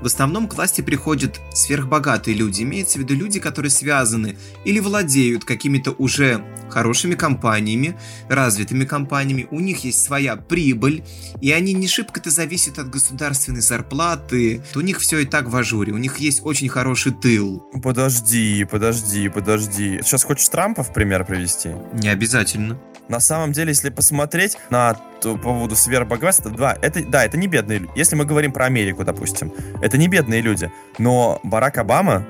[0.00, 2.62] в основном к власти приходят сверхбогатые люди.
[2.62, 7.98] Имеется в виду люди, которые связаны или владеют какими-то уже хорошими компаниями,
[8.28, 9.48] развитыми компаниями.
[9.50, 11.04] У них есть своя прибыль,
[11.40, 14.62] и они не шибко-то зависят от государственной зарплаты.
[14.74, 15.92] У них все и так в ажуре.
[15.92, 17.64] У них есть очень хороший тыл.
[17.82, 20.00] Подожди, подожди, подожди.
[20.02, 21.70] Сейчас хочешь Трампа в пример привести?
[21.94, 22.78] Не обязательно.
[23.08, 27.80] На самом деле, если посмотреть на по поводу сверхбогатства, да, это, да, это не бедные
[27.80, 27.92] люди.
[27.96, 29.52] Если мы говорим про Америку, допустим,
[29.82, 30.70] это не бедные люди.
[30.98, 32.24] Но Барак Обама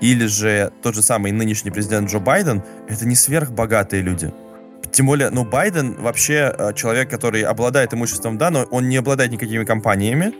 [0.00, 4.32] или же тот же самый нынешний президент Джо Байден, это не сверхбогатые люди.
[4.92, 9.30] Тем более, ну, Байден вообще э, человек, который обладает имуществом, да, но он не обладает
[9.30, 10.32] никакими компаниями,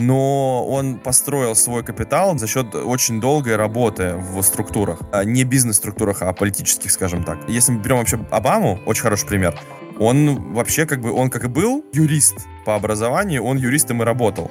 [0.00, 5.00] но он построил свой капитал за счет очень долгой работы в структурах.
[5.12, 7.38] А не бизнес-структурах, а политических, скажем так.
[7.48, 9.58] Если мы берем вообще Обаму, очень хороший пример,
[9.98, 14.50] он вообще как бы, он как и был юрист по образованию, он юристом и работал.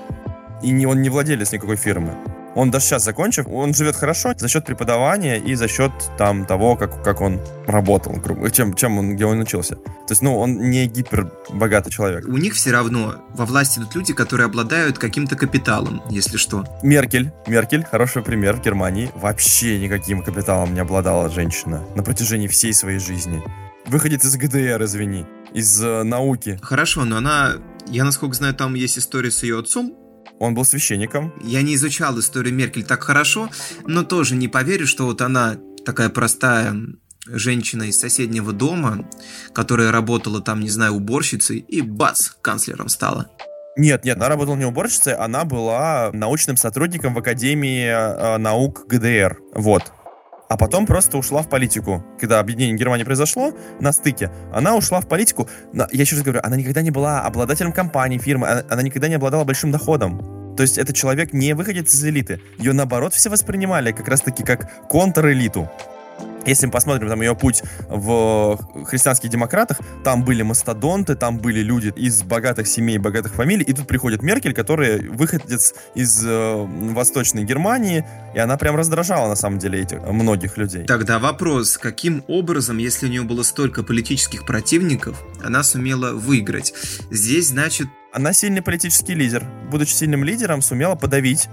[0.61, 2.13] И не, он не владелец никакой фирмы.
[2.55, 6.75] Он даже сейчас закончив, он живет хорошо за счет преподавания и за счет там того,
[6.75, 8.15] как, как он работал,
[8.51, 9.75] чем, чем он, где он учился.
[9.75, 12.27] То есть, ну, он не гипербогатый человек.
[12.27, 16.65] У них все равно во власти идут люди, которые обладают каким-то капиталом, если что.
[16.83, 19.11] Меркель, Меркель, хороший пример в Германии.
[19.15, 23.43] Вообще никаким капиталом не обладала женщина на протяжении всей своей жизни.
[23.85, 26.59] Выходит из ГДР, извини, из э, науки.
[26.61, 27.53] Хорошо, но она,
[27.87, 29.93] я насколько знаю, там есть история с ее отцом,
[30.39, 31.33] он был священником.
[31.43, 33.49] Я не изучал историю Меркель так хорошо,
[33.85, 36.75] но тоже не поверю, что вот она такая простая
[37.27, 39.07] женщина из соседнего дома,
[39.53, 43.29] которая работала там, не знаю, уборщицей, и бац, канцлером стала.
[43.77, 49.37] Нет, нет, она работала не уборщицей, она была научным сотрудником в Академии э, наук ГДР.
[49.53, 49.93] Вот.
[50.49, 52.03] А потом просто ушла в политику.
[52.19, 55.47] Когда объединение Германии произошло, на стыке, она ушла в политику.
[55.73, 59.07] Но, я еще раз говорю, она никогда не была обладателем компании, фирмы, она, она никогда
[59.07, 60.55] не обладала большим доходом.
[60.57, 62.41] То есть этот человек не выходит из элиты.
[62.57, 65.69] Ее, наоборот, все воспринимали как раз-таки как контр-элиту.
[66.45, 71.93] Если мы посмотрим там ее путь в христианских демократах, там были мастодонты, там были люди
[71.95, 78.05] из богатых семей, богатых фамилий, и тут приходит Меркель, которая выходец из э, Восточной Германии,
[78.33, 80.85] и она прям раздражала на самом деле этих многих людей.
[80.85, 86.73] Тогда вопрос, каким образом, если у нее было столько политических противников, она сумела выиграть?
[87.11, 87.87] Здесь, значит...
[88.11, 89.45] Она сильный политический лидер.
[89.69, 91.47] Будучи сильным лидером, сумела подавить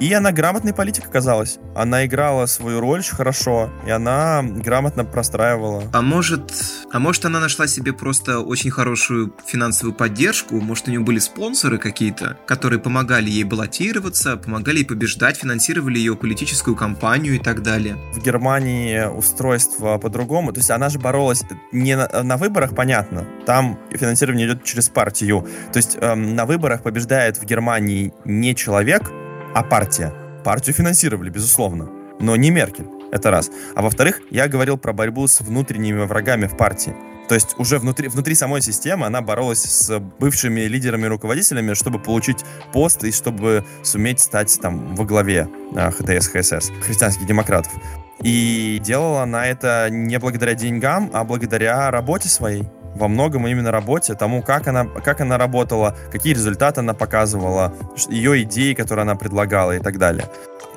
[0.00, 1.58] и она грамотный политик оказалась.
[1.74, 5.84] Она играла свою роль очень хорошо, и она грамотно простраивала.
[5.92, 6.52] А может,
[6.90, 10.58] а может она нашла себе просто очень хорошую финансовую поддержку?
[10.60, 16.16] Может у нее были спонсоры какие-то, которые помогали ей баллотироваться, помогали ей побеждать, финансировали ее
[16.16, 17.96] политическую кампанию и так далее?
[18.14, 20.52] В Германии устройство по-другому.
[20.52, 23.26] То есть она же боролась не на, на выборах, понятно.
[23.44, 25.46] Там финансирование идет через партию.
[25.72, 29.10] То есть эм, на выборах побеждает в Германии не человек,
[29.54, 30.12] а партия.
[30.44, 31.88] Партию финансировали, безусловно,
[32.18, 32.86] но не Меркель.
[33.12, 33.50] Это раз.
[33.74, 36.94] А во-вторых, я говорил про борьбу с внутренними врагами в партии.
[37.28, 42.44] То есть уже внутри, внутри самой системы она боролась с бывшими лидерами руководителями, чтобы получить
[42.72, 47.72] пост и чтобы суметь стать там во главе а, ХДС, ХСС, христианских демократов.
[48.22, 52.64] И делала она это не благодаря деньгам, а благодаря работе своей
[52.94, 57.74] во многом именно работе, тому, как она, как она работала, какие результаты она показывала,
[58.08, 60.26] ее идеи, которые она предлагала и так далее.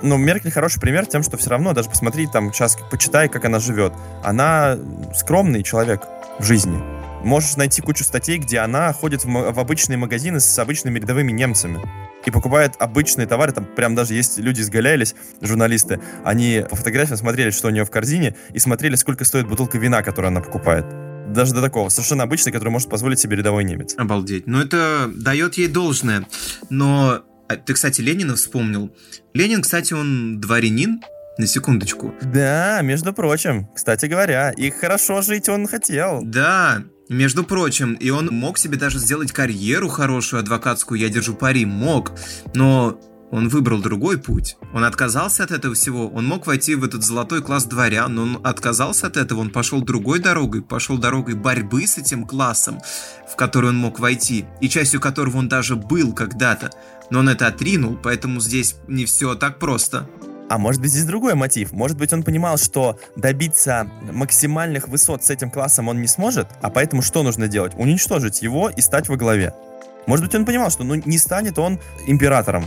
[0.01, 3.59] Но Меркель хороший пример тем, что все равно, даже посмотри, там, сейчас почитай, как она
[3.59, 3.93] живет.
[4.23, 4.77] Она
[5.15, 6.01] скромный человек
[6.39, 6.77] в жизни.
[7.23, 11.79] Можешь найти кучу статей, где она ходит в, в обычные магазины с обычными рядовыми немцами
[12.25, 17.51] и покупает обычные товары, там прям даже есть люди изгалялись, журналисты, они по фотографиям смотрели,
[17.51, 20.85] что у нее в корзине, и смотрели, сколько стоит бутылка вина, которую она покупает
[21.33, 23.95] даже до такого, совершенно обычный, который может позволить себе рядовой немец.
[23.97, 24.47] Обалдеть.
[24.47, 26.27] Ну, это дает ей должное.
[26.69, 28.95] Но а, ты, кстати, Ленина вспомнил.
[29.33, 31.01] Ленин, кстати, он дворянин,
[31.37, 32.13] на секундочку.
[32.21, 36.21] Да, между прочим, кстати говоря, и хорошо жить он хотел.
[36.23, 41.65] Да, между прочим, и он мог себе даже сделать карьеру хорошую адвокатскую, я держу пари,
[41.65, 42.13] мог.
[42.53, 42.99] Но
[43.33, 44.57] он выбрал другой путь.
[44.73, 46.07] Он отказался от этого всего.
[46.07, 49.39] Он мог войти в этот золотой класс дворян, но он отказался от этого.
[49.39, 52.79] Он пошел другой дорогой, пошел дорогой борьбы с этим классом,
[53.27, 56.69] в который он мог войти, и частью которого он даже был когда-то.
[57.09, 60.07] Но он это отринул, поэтому здесь не все так просто.
[60.47, 61.71] А может быть здесь другой мотив?
[61.71, 66.69] Может быть он понимал, что добиться максимальных высот с этим классом он не сможет, а
[66.69, 67.73] поэтому что нужно делать?
[67.77, 69.55] Уничтожить его и стать во главе.
[70.05, 72.65] Может быть он понимал, что ну, не станет он императором,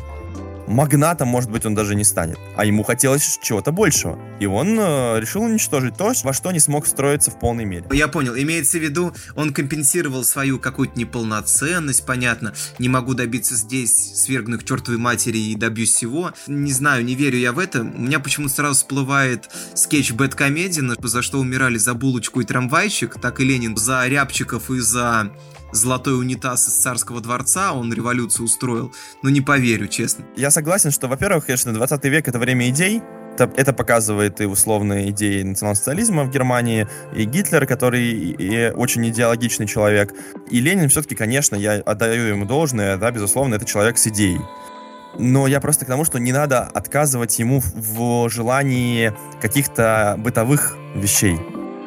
[0.67, 2.39] магнатом, может быть, он даже не станет.
[2.57, 4.19] А ему хотелось чего-то большего.
[4.41, 7.87] И он э, решил уничтожить то, во что не смог встроиться в полной мере.
[7.93, 8.35] Я понял.
[8.37, 12.55] Имеется в виду, он компенсировал свою какую-то неполноценность, понятно.
[12.79, 16.33] Не могу добиться здесь, свергнуть к чертовой матери и добьюсь всего.
[16.47, 17.81] Не знаю, не верю я в это.
[17.83, 23.41] У меня почему-то сразу всплывает скетч Бэткомедиана, за что умирали за булочку и трамвайчик, так
[23.41, 25.31] и Ленин за рябчиков и за
[25.73, 28.93] золотой унитаз из царского дворца, он революцию устроил.
[29.23, 30.25] Ну, не поверю, честно.
[30.37, 33.03] Я согласен, что, во-первых, конечно, 20 век— это время идей,
[33.35, 39.67] это, это показывает и условные идеи национал-социализма в Германии, и Гитлер, который и очень идеологичный
[39.67, 40.15] человек.
[40.51, 44.41] И Ленин все-таки, конечно, я отдаю ему должное, да, безусловно, это человек с идеей.
[45.19, 51.39] Но я просто к тому, что не надо отказывать ему в желании каких-то бытовых вещей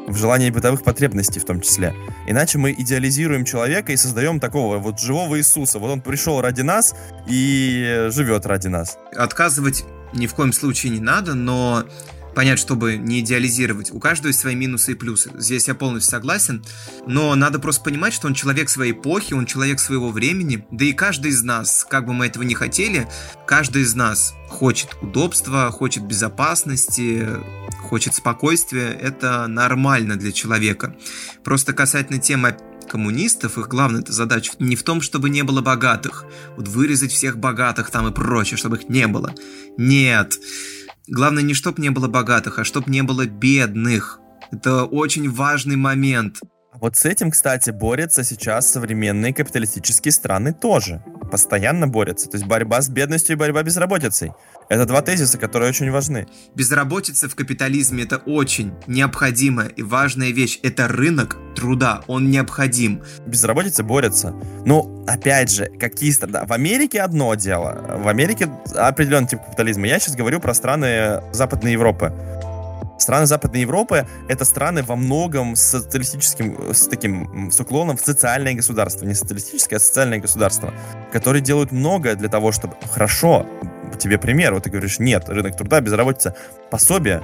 [0.09, 1.93] в желании бытовых потребностей в том числе.
[2.27, 5.79] Иначе мы идеализируем человека и создаем такого вот живого Иисуса.
[5.79, 6.95] Вот он пришел ради нас
[7.27, 8.97] и живет ради нас.
[9.15, 11.83] Отказывать ни в коем случае не надо, но
[12.35, 13.91] понять, чтобы не идеализировать.
[13.91, 15.31] У каждого есть свои минусы и плюсы.
[15.37, 16.63] Здесь я полностью согласен.
[17.05, 20.65] Но надо просто понимать, что он человек своей эпохи, он человек своего времени.
[20.71, 23.07] Да и каждый из нас, как бы мы этого не хотели,
[23.47, 27.27] каждый из нас хочет удобства, хочет безопасности,
[27.81, 28.89] хочет спокойствия.
[28.89, 30.95] Это нормально для человека.
[31.43, 32.57] Просто касательно темы
[32.89, 36.25] коммунистов, их главная задача не в том, чтобы не было богатых,
[36.57, 39.33] вот вырезать всех богатых там и прочее, чтобы их не было.
[39.77, 40.37] Нет.
[41.11, 44.19] Главное не чтоб не было богатых, а чтоб не было бедных.
[44.51, 46.39] Это очень важный момент.
[46.73, 51.01] Вот с этим, кстати, борются сейчас современные капиталистические страны тоже.
[51.29, 52.29] постоянно борется.
[52.29, 54.33] То есть борьба с бедностью и борьба безработицей.
[54.69, 56.27] Это два тезиса, которые очень важны.
[56.55, 60.59] Безработица в капитализме это очень необходимая и важная вещь.
[60.63, 63.03] Это рынок труда, он необходим.
[63.25, 64.33] Безработица борется.
[64.65, 66.45] Ну, опять же, какие страны?
[66.45, 67.99] В Америке одно дело.
[68.03, 69.87] В Америке определенный тип капитализма.
[69.87, 72.13] Я сейчас говорю про страны Западной Европы.
[72.99, 78.53] Страны Западной Европы— это страны во многом с социалистическим, с таким, с уклоном в социальное
[78.53, 79.05] государство.
[79.05, 80.73] Не социалистическое, а социальное государство,
[81.11, 82.75] которые делают многое для того, чтобы...
[82.91, 83.45] Хорошо,
[83.99, 86.35] тебе пример, вот ты говоришь, нет, рынок труда, безработица,
[86.69, 87.23] пособие,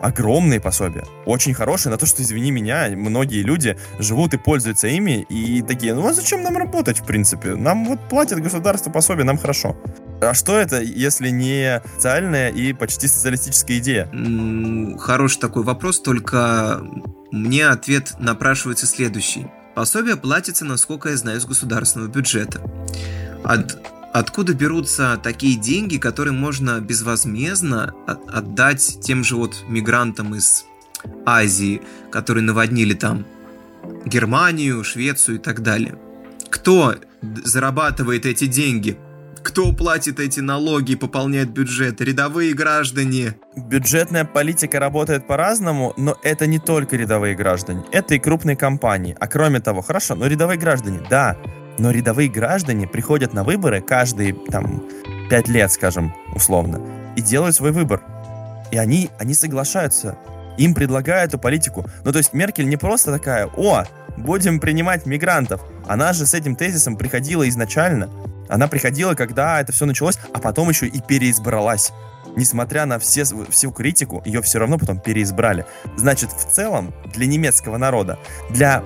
[0.00, 5.24] огромные пособия, очень хорошие, на то, что, извини меня, многие люди живут и пользуются ими,
[5.28, 7.54] и такие, ну а зачем нам работать, в принципе?
[7.54, 9.76] Нам вот платит государство пособие, нам хорошо.
[10.22, 14.08] А что это, если не социальная и почти социалистическая идея?
[14.98, 16.80] Хороший такой вопрос, только
[17.32, 19.48] мне ответ напрашивается следующий.
[19.74, 22.60] Пособие платится, насколько я знаю, из государственного бюджета.
[23.42, 23.78] От
[24.12, 30.66] Откуда берутся такие деньги, которые можно безвозмездно отдать тем же вот мигрантам из
[31.24, 33.24] Азии, которые наводнили там
[34.04, 35.98] Германию, Швецию и так далее?
[36.50, 36.94] Кто
[37.42, 38.98] зарабатывает эти деньги?
[39.42, 42.00] Кто платит эти налоги и пополняет бюджет?
[42.00, 43.34] Рядовые граждане.
[43.56, 49.16] Бюджетная политика работает по-разному, но это не только рядовые граждане, это и крупные компании.
[49.18, 51.36] А кроме того, хорошо, но рядовые граждане, да,
[51.78, 54.84] но рядовые граждане приходят на выборы каждые, там,
[55.28, 56.80] пять лет, скажем, условно,
[57.16, 58.00] и делают свой выбор.
[58.70, 60.16] И они, они соглашаются.
[60.56, 61.84] Им предлагают эту политику.
[62.04, 63.84] Ну, то есть Меркель не просто такая, о,
[64.16, 65.62] будем принимать мигрантов.
[65.86, 68.08] Она же с этим тезисом приходила изначально.
[68.48, 71.92] Она приходила, когда это все началось, а потом еще и переизбралась.
[72.36, 75.66] Несмотря на все, всю критику, ее все равно потом переизбрали.
[75.96, 78.18] Значит, в целом, для немецкого народа,
[78.50, 78.82] для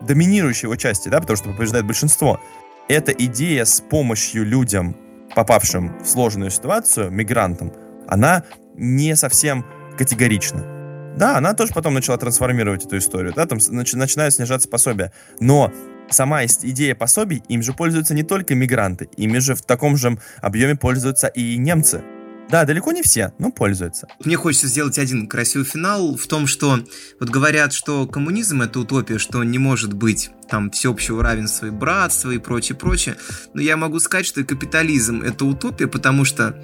[0.00, 2.40] доминирующей его части, да, потому что побеждает большинство,
[2.88, 4.96] эта идея с помощью людям,
[5.34, 7.72] попавшим в сложную ситуацию, мигрантам,
[8.08, 8.44] она
[8.74, 11.14] не совсем категорична.
[11.16, 15.12] Да, она тоже потом начала трансформировать эту историю, да, там начи- начинают снижаться пособия.
[15.40, 15.72] Но
[16.10, 20.76] сама идея пособий, им же пользуются не только мигранты, ими же в таком же объеме
[20.76, 22.02] пользуются и немцы.
[22.50, 24.08] Да, далеко не все, но пользуются.
[24.24, 26.82] Мне хочется сделать один красивый финал в том, что
[27.20, 32.30] вот говорят, что коммунизм это утопия, что не может быть там всеобщего равенства и братства
[32.30, 33.16] и прочее, прочее.
[33.52, 36.58] Но я могу сказать, что и капитализм это утопия, потому что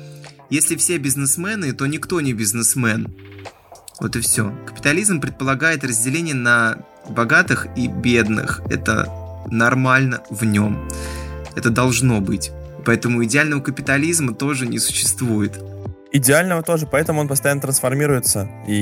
[0.49, 3.15] если все бизнесмены, то никто не бизнесмен.
[4.01, 4.55] Вот и все.
[4.67, 6.79] Капитализм предполагает разделение на
[7.11, 8.63] богатых и бедных.
[8.71, 10.89] Это нормально в нем.
[11.55, 12.53] Это должно быть.
[12.85, 15.59] Поэтому идеального капитализма тоже не существует
[16.15, 18.49] идеального тоже, поэтому он постоянно трансформируется.
[18.69, 18.73] И,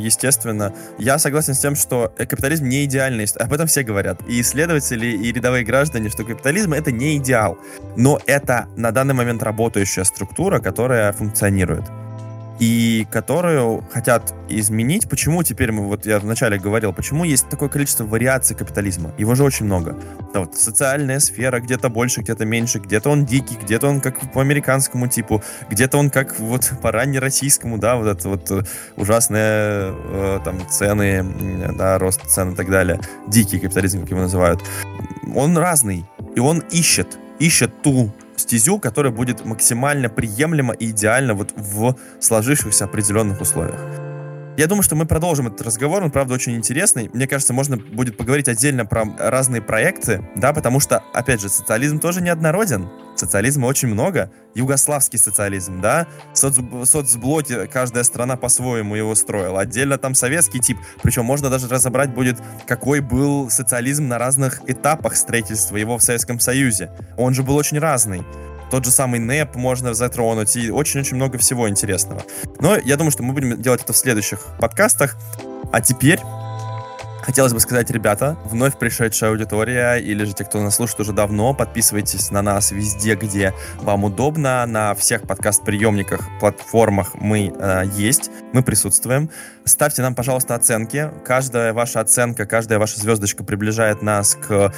[0.00, 3.26] естественно, я согласен с тем, что капитализм не идеальный.
[3.38, 4.20] Об этом все говорят.
[4.26, 7.58] И исследователи, и рядовые граждане, что капитализм— это не идеал.
[7.96, 11.84] Но это на данный момент работающая структура, которая функционирует
[12.58, 15.08] и которую хотят изменить.
[15.08, 19.14] Почему теперь мы, вот я вначале говорил, почему есть такое количество вариаций капитализма?
[19.18, 19.96] Его же очень много.
[20.34, 24.40] Да, вот социальная сфера где-то больше, где-то меньше, где-то он дикий, где-то он как по
[24.40, 28.62] американскому типу, где-то он как вот по раннероссийскому, да, вот это вот э,
[28.96, 31.24] ужасные э, там цены,
[31.76, 33.00] да, рост цен и так далее.
[33.28, 34.60] Дикий капитализм, как его называют.
[35.34, 41.52] Он разный, и он ищет, ищет ту стезю, которая будет максимально приемлема и идеальна вот
[41.56, 44.07] в сложившихся определенных условиях.
[44.58, 47.08] Я думаю, что мы продолжим этот разговор, он, правда, очень интересный.
[47.12, 52.00] Мне кажется, можно будет поговорить отдельно про разные проекты, да, потому что, опять же, социализм
[52.00, 52.88] тоже неоднороден.
[53.14, 54.32] Социализма очень много.
[54.56, 56.58] Югославский социализм, да, Соц...
[56.86, 59.60] соцблоки, каждая страна по-своему его строила.
[59.60, 65.14] Отдельно там советский тип, причем можно даже разобрать будет, какой был социализм на разных этапах
[65.14, 66.90] строительства его в Советском Союзе.
[67.16, 68.24] Он же был очень разный
[68.70, 72.22] тот же самый НЭП можно затронуть, и очень-очень много всего интересного.
[72.60, 75.16] Но я думаю, что мы будем делать это в следующих подкастах.
[75.72, 76.20] А теперь
[77.28, 81.52] Хотелось бы сказать, ребята, вновь пришедшая аудитория или же те, кто нас слушает уже давно,
[81.52, 88.62] подписывайтесь на нас везде, где вам удобно, на всех подкаст-приемниках, платформах мы э, есть, мы
[88.62, 89.28] присутствуем.
[89.68, 91.10] Ставьте нам, пожалуйста, оценки.
[91.24, 94.70] Каждая ваша оценка, каждая ваша звездочка приближает нас к э,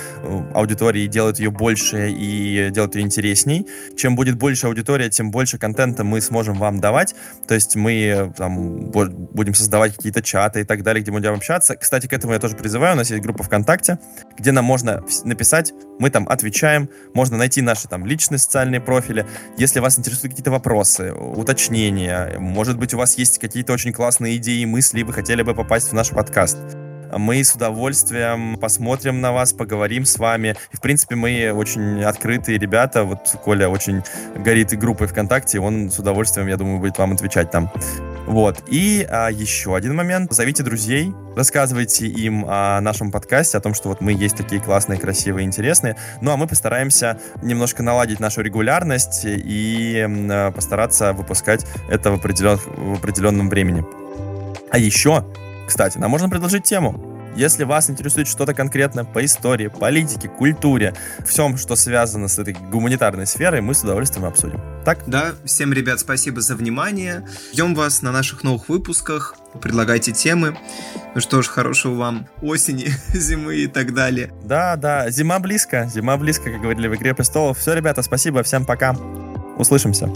[0.53, 3.67] аудитории, делает ее больше и делает ее интересней.
[3.97, 7.15] Чем будет больше аудитория, тем больше контента мы сможем вам давать.
[7.47, 11.77] То есть мы там, будем создавать какие-то чаты и так далее, где мы будем общаться.
[11.77, 12.95] Кстати, к этому я тоже призываю.
[12.95, 13.99] У нас есть группа ВКонтакте,
[14.37, 19.27] где нам можно написать, мы там отвечаем, можно найти наши там личные социальные профили.
[19.57, 24.65] Если вас интересуют какие-то вопросы, уточнения, может быть, у вас есть какие-то очень классные идеи,
[24.81, 26.57] мысли, и вы хотели бы попасть в наш подкаст,
[27.13, 30.57] Мы с удовольствием посмотрим на вас, поговорим с вами.
[30.73, 33.05] И, в принципе, мы очень открытые ребята.
[33.05, 34.03] Вот Коля очень
[34.37, 37.71] горит и группой ВКонтакте, он с удовольствием, я думаю, будет вам отвечать там.
[38.27, 38.63] Вот.
[38.69, 40.33] И а, еще один момент.
[40.33, 44.99] Зовите друзей, рассказывайте им о нашем подкасте, о том, что вот мы есть такие классные,
[44.99, 45.97] красивые, интересные.
[46.23, 52.57] Ну, а мы постараемся немножко наладить нашу регулярность и а, постараться выпускать это в, определен...
[52.57, 53.85] в определенном времени.
[54.71, 55.25] А еще,
[55.67, 57.11] кстати, нам можно предложить тему.
[57.37, 60.95] Если вас интересует что-то конкретно по истории, политике, культуре,
[61.25, 64.61] всем, что связано с этой гуманитарной сферой, мы с удовольствием обсудим.
[64.85, 65.05] Так?
[65.07, 67.27] Да, всем, ребят, спасибо за внимание.
[67.53, 69.37] Ждем вас на наших новых выпусках.
[69.63, 70.59] Предлагайте темы.
[71.15, 74.33] Ну что ж, хорошего вам осени, зимы и так далее.
[74.45, 77.59] Да, да, зима близко, зима близко, как говорили в «Игре престолов».
[77.59, 78.97] Все, ребята, спасибо, всем пока.
[79.57, 80.13] Услышимся.